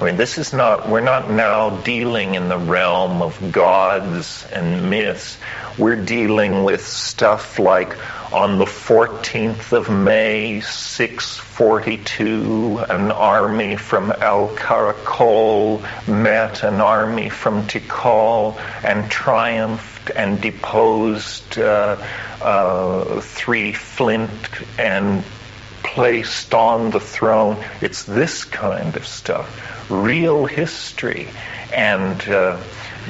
[0.00, 4.88] I mean, this is not, we're not now dealing in the realm of gods and
[4.88, 5.36] myths.
[5.76, 7.98] We're dealing with stuff like
[8.32, 17.66] on the 14th of May, 642, an army from El Caracol met an army from
[17.66, 22.02] Tikal and triumphed and deposed uh,
[22.40, 24.48] uh, three flint
[24.78, 25.22] and
[25.82, 27.64] placed on the throne.
[27.80, 31.28] It's this kind of stuff, real history,
[31.72, 32.60] and uh,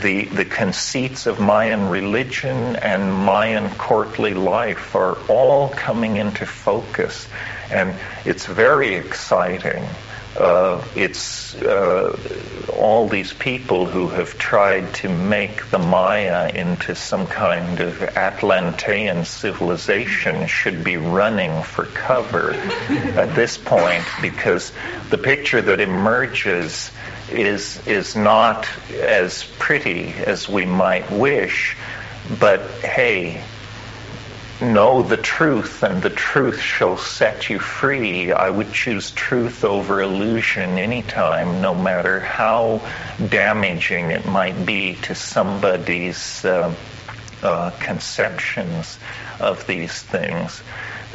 [0.03, 7.27] the the conceits of Mayan religion and Mayan courtly life are all coming into focus,
[7.71, 7.95] and
[8.25, 9.85] it's very exciting.
[10.37, 12.16] Uh, it's uh,
[12.72, 19.24] all these people who have tried to make the Maya into some kind of Atlantean
[19.24, 24.72] civilization should be running for cover at this point because
[25.11, 26.91] the picture that emerges
[27.31, 31.76] is is not as pretty as we might wish,
[32.39, 33.43] but hey,
[34.61, 38.33] know the truth and the truth shall set you free.
[38.33, 42.81] I would choose truth over illusion anytime, no matter how
[43.29, 46.75] damaging it might be to somebody's uh,
[47.43, 48.99] uh, conceptions
[49.39, 50.63] of these things.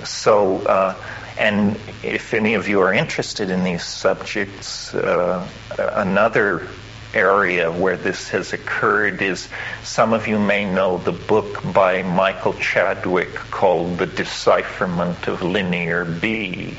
[0.03, 0.95] So, uh,
[1.37, 6.67] and if any of you are interested in these subjects, uh, another
[7.15, 9.47] area where this has occurred is
[9.83, 16.03] some of you may know the book by Michael Chadwick called The Decipherment of Linear
[16.05, 16.77] B.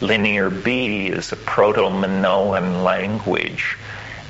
[0.00, 3.76] Linear B is a Proto-Minoan language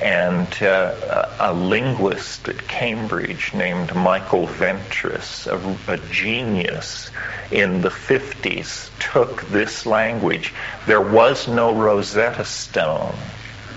[0.00, 7.10] and uh, a linguist at Cambridge named Michael Ventris, a, a, genius
[7.50, 10.54] in the 50s, took this language.
[10.86, 13.16] There was no Rosetta Stone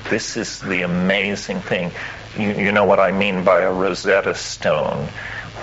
[0.10, 1.91] this is the amazing thing.
[2.38, 5.08] You, you know what I mean by a Rosetta Stone.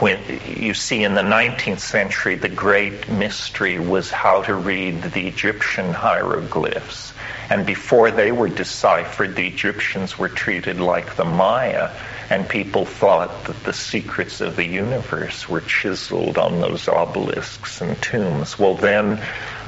[0.01, 5.26] When you see in the 19th century, the great mystery was how to read the
[5.26, 7.12] Egyptian hieroglyphs.
[7.51, 11.91] And before they were deciphered, the Egyptians were treated like the Maya,
[12.31, 18.01] and people thought that the secrets of the universe were chiseled on those obelisks and
[18.03, 18.59] tombs.
[18.59, 19.20] Well, then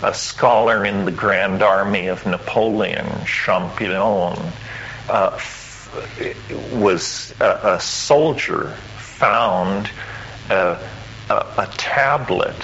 [0.03, 4.53] a scholar in the Grand Army of Napoleon, Champollion,
[5.09, 5.39] uh,
[6.73, 9.91] was a, a, soldier found
[10.49, 10.79] a,
[11.29, 12.63] a, a tablet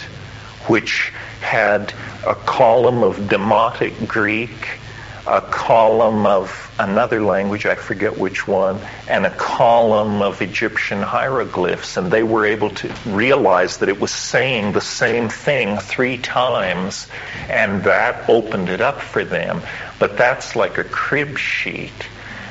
[0.69, 1.93] which had
[2.27, 4.79] a column of Demotic Greek,
[5.27, 11.97] a column of another language, I forget which one, and a column of Egyptian hieroglyphs.
[11.97, 17.09] And they were able to realize that it was saying the same thing three times,
[17.49, 19.63] and that opened it up for them.
[19.99, 22.09] But that's like a crib sheet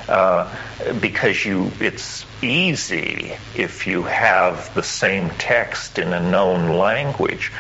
[0.08, 0.54] uh,
[1.02, 7.52] because you it's easy if you have the same text in a known language.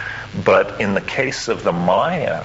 [0.43, 2.43] But in the case of the Maya,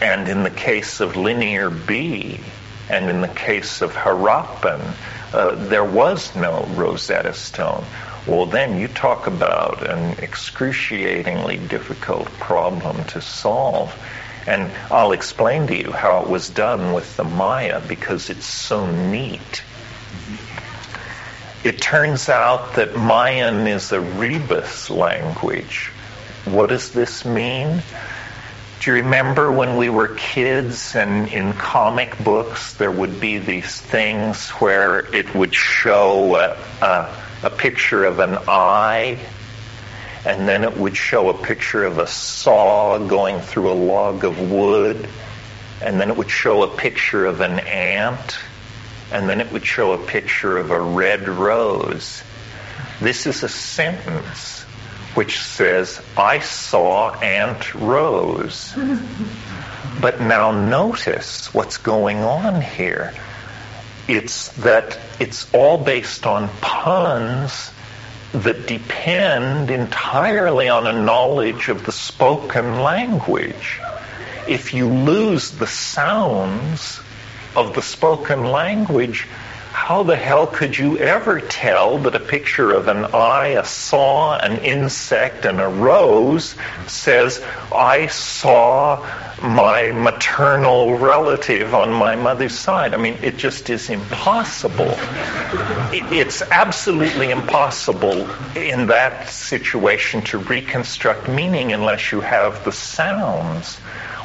[0.00, 2.40] and in the case of Linear B,
[2.88, 4.94] and in the case of Harappan,
[5.32, 7.84] uh, there was no Rosetta Stone.
[8.26, 13.94] Well, then you talk about an excruciatingly difficult problem to solve.
[14.46, 18.90] And I'll explain to you how it was done with the Maya because it's so
[18.90, 19.62] neat.
[21.64, 25.90] it turns out that Mayan is a rebus language.
[26.44, 27.82] What does this mean?
[28.80, 33.80] Do you remember when we were kids and in comic books there would be these
[33.80, 39.18] things where it would show a, a, a picture of an eye
[40.24, 44.48] and then it would show a picture of a saw going through a log of
[44.48, 45.08] wood
[45.82, 48.38] and then it would show a picture of an ant
[49.10, 52.22] and then it would show a picture of a red rose.
[53.00, 54.57] This is a sentence
[55.18, 58.72] which says, I saw Aunt Rose.
[60.00, 63.12] but now notice what's going on here.
[64.06, 67.72] It's that it's all based on puns
[68.30, 73.80] that depend entirely on a knowledge of the spoken language.
[74.46, 77.00] If you lose the sounds
[77.56, 79.26] of the spoken language,
[79.78, 84.36] how the hell could you ever tell that a picture of an eye, a saw,
[84.36, 86.56] an insect, and a rose
[86.88, 87.40] says,
[87.72, 89.06] I saw
[89.40, 92.92] my maternal relative on my mother's side?
[92.92, 94.94] I mean, it just is impossible.
[95.92, 103.78] It's absolutely impossible in that situation to reconstruct meaning unless you have the sounds.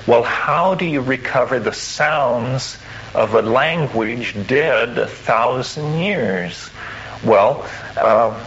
[0.07, 2.79] Well, how do you recover the sounds
[3.13, 6.69] of a language dead a thousand years.
[7.23, 8.43] Well, uh,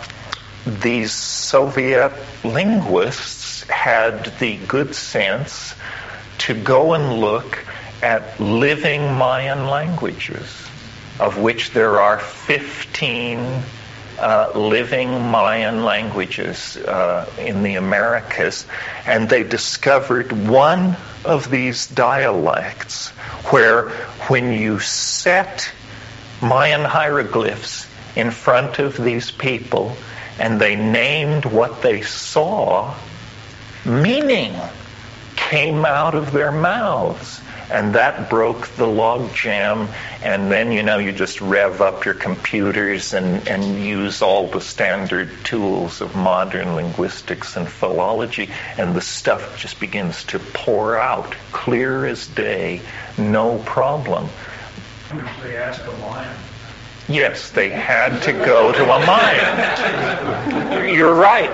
[0.66, 2.12] these Soviet
[2.44, 5.74] linguists had the good sense
[6.38, 7.64] to go and look
[8.02, 10.66] at living Mayan languages,
[11.18, 13.62] of which there are 15
[14.18, 18.66] uh, living Mayan languages uh, in the Americas,
[19.04, 23.08] and they discovered one of these dialects
[23.50, 23.90] where
[24.28, 25.70] when you set
[26.42, 29.96] Mayan hieroglyphs in front of these people
[30.38, 32.94] and they named what they saw,
[33.84, 34.54] meaning
[35.36, 37.40] came out of their mouths
[37.70, 39.88] and that broke the log jam.
[40.22, 44.60] And then you know you just rev up your computers and, and use all the
[44.60, 48.50] standard tools of modern linguistics and philology.
[48.78, 52.82] And the stuff just begins to pour out clear as day.
[53.18, 54.28] No problem.
[55.10, 56.36] Ask a Mayan
[57.08, 60.92] Yes, they had to go to a Mayan.
[60.92, 61.50] You're right.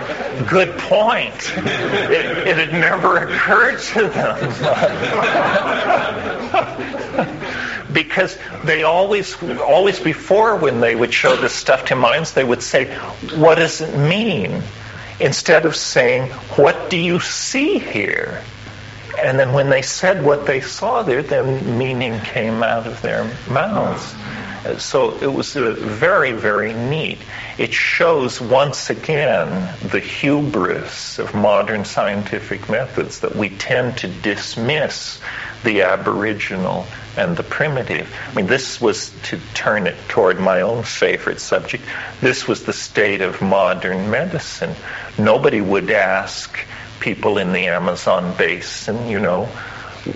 [0.48, 1.52] Good point.
[1.56, 4.38] It, it had never occurred to them.
[7.92, 12.62] because they always, always before when they would show this stuff to Mayans, they would
[12.62, 12.94] say,
[13.34, 14.62] what does it mean?
[15.20, 18.42] Instead of saying, what do you see here?
[19.18, 23.24] And then when they said what they saw there, then meaning came out of their
[23.48, 24.14] mouths.
[24.78, 27.18] So it was uh, very, very neat.
[27.58, 35.20] It shows once again the hubris of modern scientific methods that we tend to dismiss
[35.64, 36.86] the aboriginal
[37.16, 38.14] and the primitive.
[38.30, 41.84] I mean, this was to turn it toward my own favorite subject.
[42.20, 44.74] This was the state of modern medicine.
[45.18, 46.56] Nobody would ask
[47.02, 49.48] people in the Amazon basin, you know,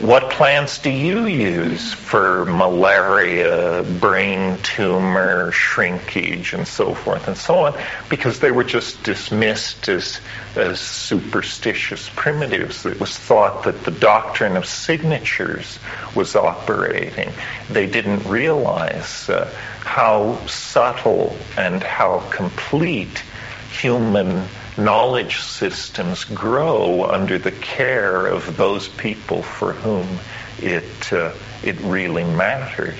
[0.00, 7.66] what plants do you use for malaria, brain tumor, shrinkage, and so forth and so
[7.66, 7.80] on?
[8.08, 10.20] Because they were just dismissed as,
[10.56, 12.84] as superstitious primitives.
[12.84, 15.78] It was thought that the doctrine of signatures
[16.16, 17.32] was operating.
[17.70, 19.48] They didn't realize uh,
[19.80, 23.22] how subtle and how complete
[23.70, 24.46] human
[24.76, 30.18] knowledge systems grow under the care of those people for whom
[30.58, 32.98] it, uh, it really matters.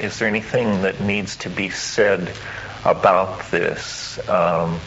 [0.00, 2.32] Is there anything that needs to be said
[2.84, 4.18] about this?
[4.28, 4.80] Um,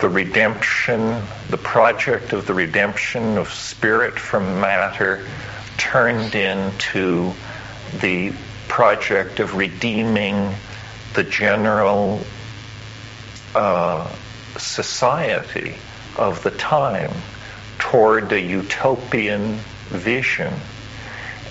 [0.00, 5.26] the redemption, the project of the redemption of spirit from matter
[5.76, 7.32] turned into
[8.00, 8.32] the
[8.68, 10.54] project of redeeming
[11.14, 12.20] the general
[13.54, 14.08] uh,
[14.58, 15.76] society
[16.16, 17.12] of the time
[17.78, 20.52] toward a utopian vision.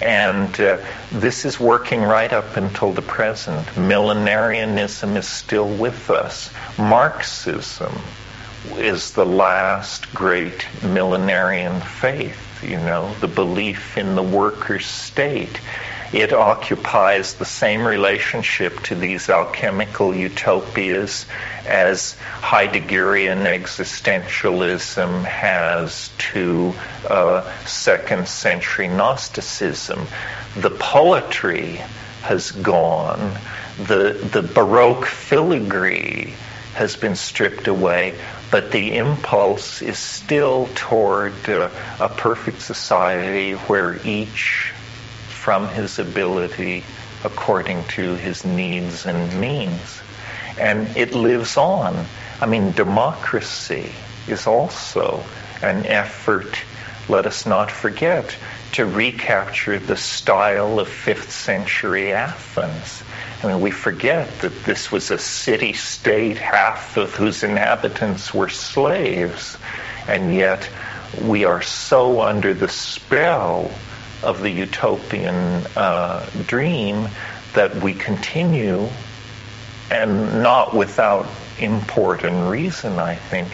[0.02, 0.78] And uh,
[1.12, 3.66] this is working right up until the present.
[3.76, 6.52] Millenarianism is still with us.
[6.78, 7.94] Marxism
[8.76, 15.60] is the last great millenarian faith, you know, the belief in the worker state
[16.14, 21.26] it occupies the same relationship to these alchemical utopias
[21.66, 26.74] as Heideggerian existentialism has to
[27.10, 30.08] uh, second century Gnosticism.
[30.56, 31.82] The poetry
[32.24, 33.38] has gone,
[33.78, 36.34] The, the Baroque filigree
[36.74, 38.16] has been stripped away,
[38.50, 44.74] but the impulse is still toward uh, a perfect society where each,
[45.48, 46.84] from his ability,
[47.24, 50.02] according to his needs and means.
[50.60, 52.06] And it lives on.
[52.42, 53.94] I mean, democracy
[54.28, 55.24] is also
[55.62, 56.54] an effort,
[57.08, 58.36] let us not forget,
[58.74, 63.02] to recapture the style of 5th century Athens.
[63.42, 68.50] I mean, we forget that this was a city state, half of whose inhabitants were
[68.50, 69.58] slaves,
[70.10, 70.70] and yet
[71.22, 73.72] we are so under the spell
[74.28, 77.08] of the utopian uh, dream
[77.54, 78.90] that we continue,
[79.90, 81.26] and not without
[81.60, 83.48] import and reason, I think,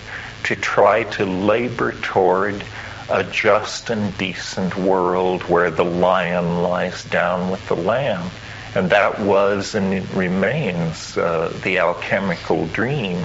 [0.46, 2.64] to try to labor toward
[3.08, 8.32] a just and decent world where the lion lies down with the lamb.
[8.74, 13.24] And that was and it remains uh, the alchemical dream.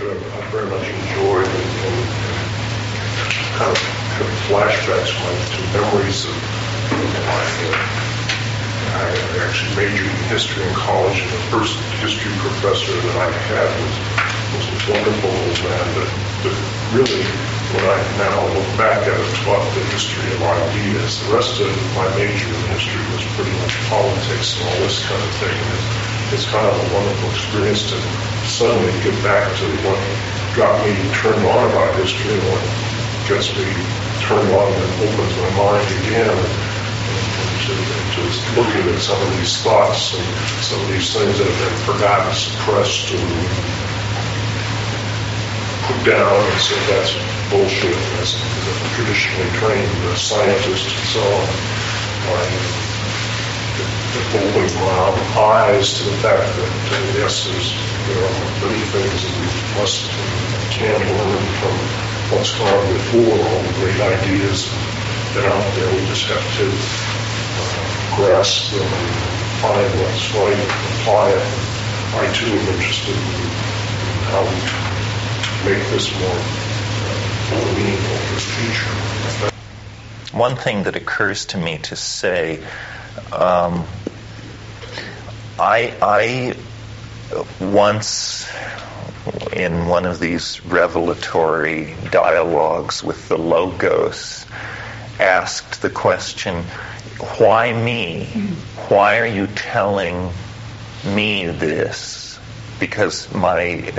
[0.00, 1.72] I very much enjoyed and
[4.48, 6.36] flashbacks to memories of
[7.26, 7.42] my
[8.92, 9.08] I
[9.48, 13.94] actually majored in history in college, and the first history professor that I had was,
[14.52, 16.10] was a wonderful old man that,
[16.44, 16.56] that
[16.92, 17.24] really
[17.72, 21.24] when I now look back at it, taught the history of ideas.
[21.24, 25.22] The rest of my major in history was pretty much politics and all this kind
[25.24, 25.56] of thing.
[25.56, 25.80] And
[26.36, 27.98] it's kind of a wonderful experience to
[28.44, 29.96] suddenly get back to what
[30.52, 32.91] got me turned on about history and what
[33.28, 33.66] gets me
[34.26, 36.36] turned on and opens my mind again.
[37.62, 37.72] To,
[38.12, 40.26] just looking at some of these thoughts and
[40.62, 43.22] some of these things that have been forgotten, suppressed, and
[45.86, 47.14] put down and said that's
[47.50, 51.48] bullshit as, a traditionally trained scientist and so on.
[52.28, 52.72] I'm
[54.42, 54.92] opening my
[55.40, 57.72] eyes to the fact that uh, yes, there's,
[58.08, 63.62] there are many things that we must and can learn from what's gone before, all
[63.62, 64.70] the great ideas
[65.34, 65.88] that are out there.
[65.92, 71.44] We just have to uh, grasp them and find what's right and apply it.
[72.14, 73.52] I too am interested in, in
[74.32, 74.58] how we
[75.70, 77.20] make this more uh,
[77.52, 80.36] more meaningful for the future.
[80.36, 82.62] one thing that occurs to me to say,
[83.32, 83.86] um,
[85.58, 86.56] I, I
[87.60, 88.50] once
[89.52, 94.46] in one of these revelatory dialogues with the Logos
[95.20, 96.64] asked the question,
[97.38, 98.24] why me?
[98.88, 100.30] Why are you telling
[101.04, 102.32] me this?
[102.82, 103.92] because my,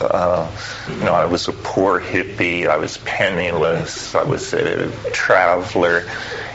[0.00, 0.50] uh,
[0.88, 6.08] you know, I was a poor hippie, I was penniless, I was a traveler,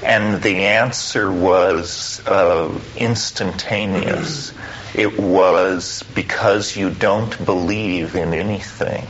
[0.03, 4.53] and the answer was uh, instantaneous.
[4.93, 9.07] It was because you don't believe in anything.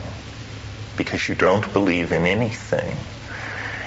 [0.96, 2.96] Because you don't believe in anything.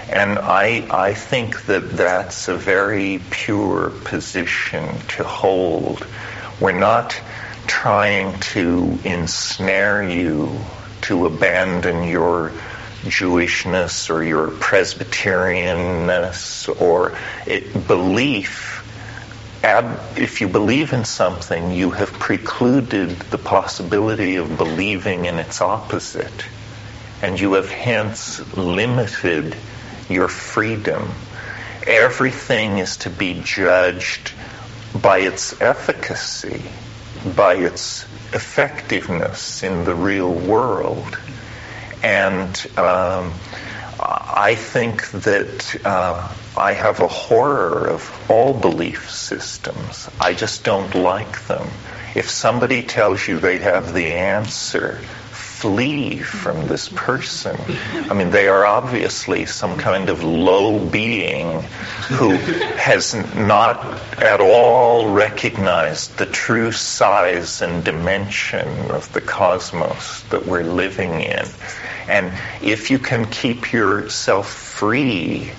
[0.09, 6.05] And I, I think that that's a very pure position to hold.
[6.59, 7.19] We're not
[7.67, 10.59] trying to ensnare you
[11.01, 12.51] to abandon your
[13.03, 18.74] Jewishness or your Presbyterianness or it, belief.
[20.15, 26.45] If you believe in something, you have precluded the possibility of believing in its opposite.
[27.21, 29.55] And you have hence limited
[30.07, 31.09] your freedom.
[31.87, 34.33] Everything is to be judged
[34.93, 36.63] by its efficacy
[37.25, 38.03] by its
[38.33, 41.17] effectiveness in the real world.
[42.03, 43.33] And um,
[44.07, 50.09] I think that uh, I have a horror of all belief systems.
[50.19, 51.67] I just don't like them.
[52.13, 55.01] If somebody tells you they have the answer,
[55.55, 57.57] flee from this person.
[58.09, 61.61] I mean, they are obviously some kind of low being
[62.09, 63.83] who has not
[64.21, 71.45] at all recognized the true size and dimension of the cosmos that we're living in.
[72.07, 75.51] And if you can keep yourself free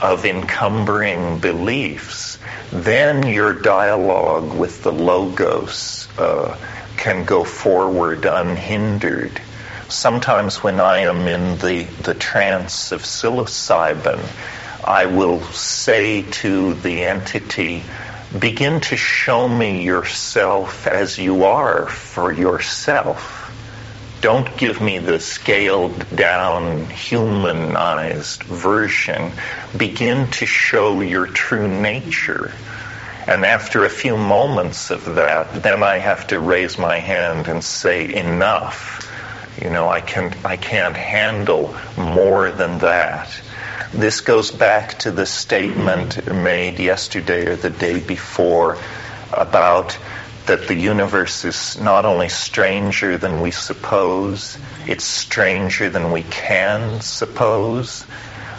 [0.00, 2.38] of encumbering beliefs,
[2.72, 6.56] then your dialogue with the Logos uh,
[7.02, 9.40] can go forward unhindered
[9.92, 14.20] sometimes when I am in the, the trance of psilocybin,
[14.84, 17.84] I will say to the entity,
[18.36, 23.40] begin to show me yourself as you are for yourself.
[24.22, 29.32] Don't give me the scaled down, humanized version.
[29.76, 32.52] Begin to show your true nature.
[33.26, 37.62] And after a few moments of that, then I have to raise my hand and
[37.62, 39.08] say, enough.
[39.62, 43.30] You know, I, can, I can't handle more than that.
[43.92, 48.78] This goes back to the statement made yesterday or the day before
[49.32, 49.96] about
[50.46, 57.00] that the universe is not only stranger than we suppose, it's stranger than we can
[57.00, 58.04] suppose.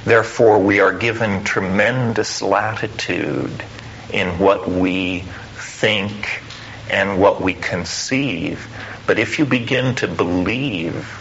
[0.05, 3.63] Therefore, we are given tremendous latitude
[4.13, 5.19] in what we
[5.55, 6.41] think
[6.89, 8.67] and what we conceive.
[9.05, 11.19] But if you begin to believe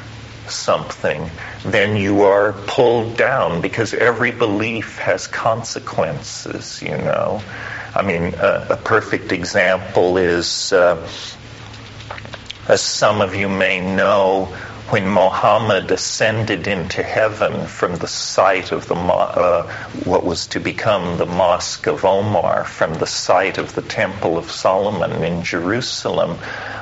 [0.48, 1.31] something,
[1.64, 7.43] then you are pulled down because every belief has consequences, you know.
[7.94, 11.09] I mean, uh, a perfect example is, uh,
[12.69, 14.55] as some of you may know,
[14.93, 19.66] when Muhammad ascended into heaven from the site of the uh,
[20.05, 24.51] what was to become the Mosque of Omar, from the site of the Temple of
[24.51, 26.36] Solomon in Jerusalem,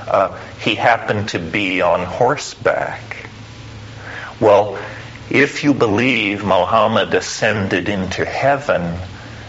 [0.08, 3.28] uh, he happened to be on horseback.
[4.40, 4.76] Well,
[5.30, 8.98] if you believe Muhammad ascended into heaven,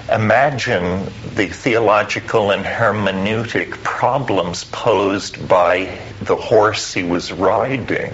[0.08, 8.14] imagine the theological and hermeneutic problems posed by the horse he was riding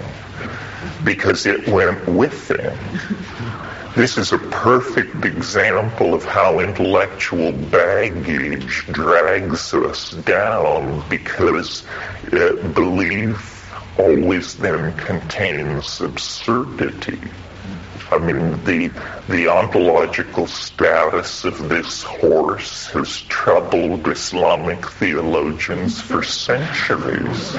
[1.08, 2.78] because it went with them.
[3.96, 11.86] This is a perfect example of how intellectual baggage drags us down because
[12.34, 17.22] uh, belief always then contains absurdity.
[18.12, 18.92] I mean, the,
[19.30, 27.56] the ontological status of this horse has troubled Islamic theologians for centuries.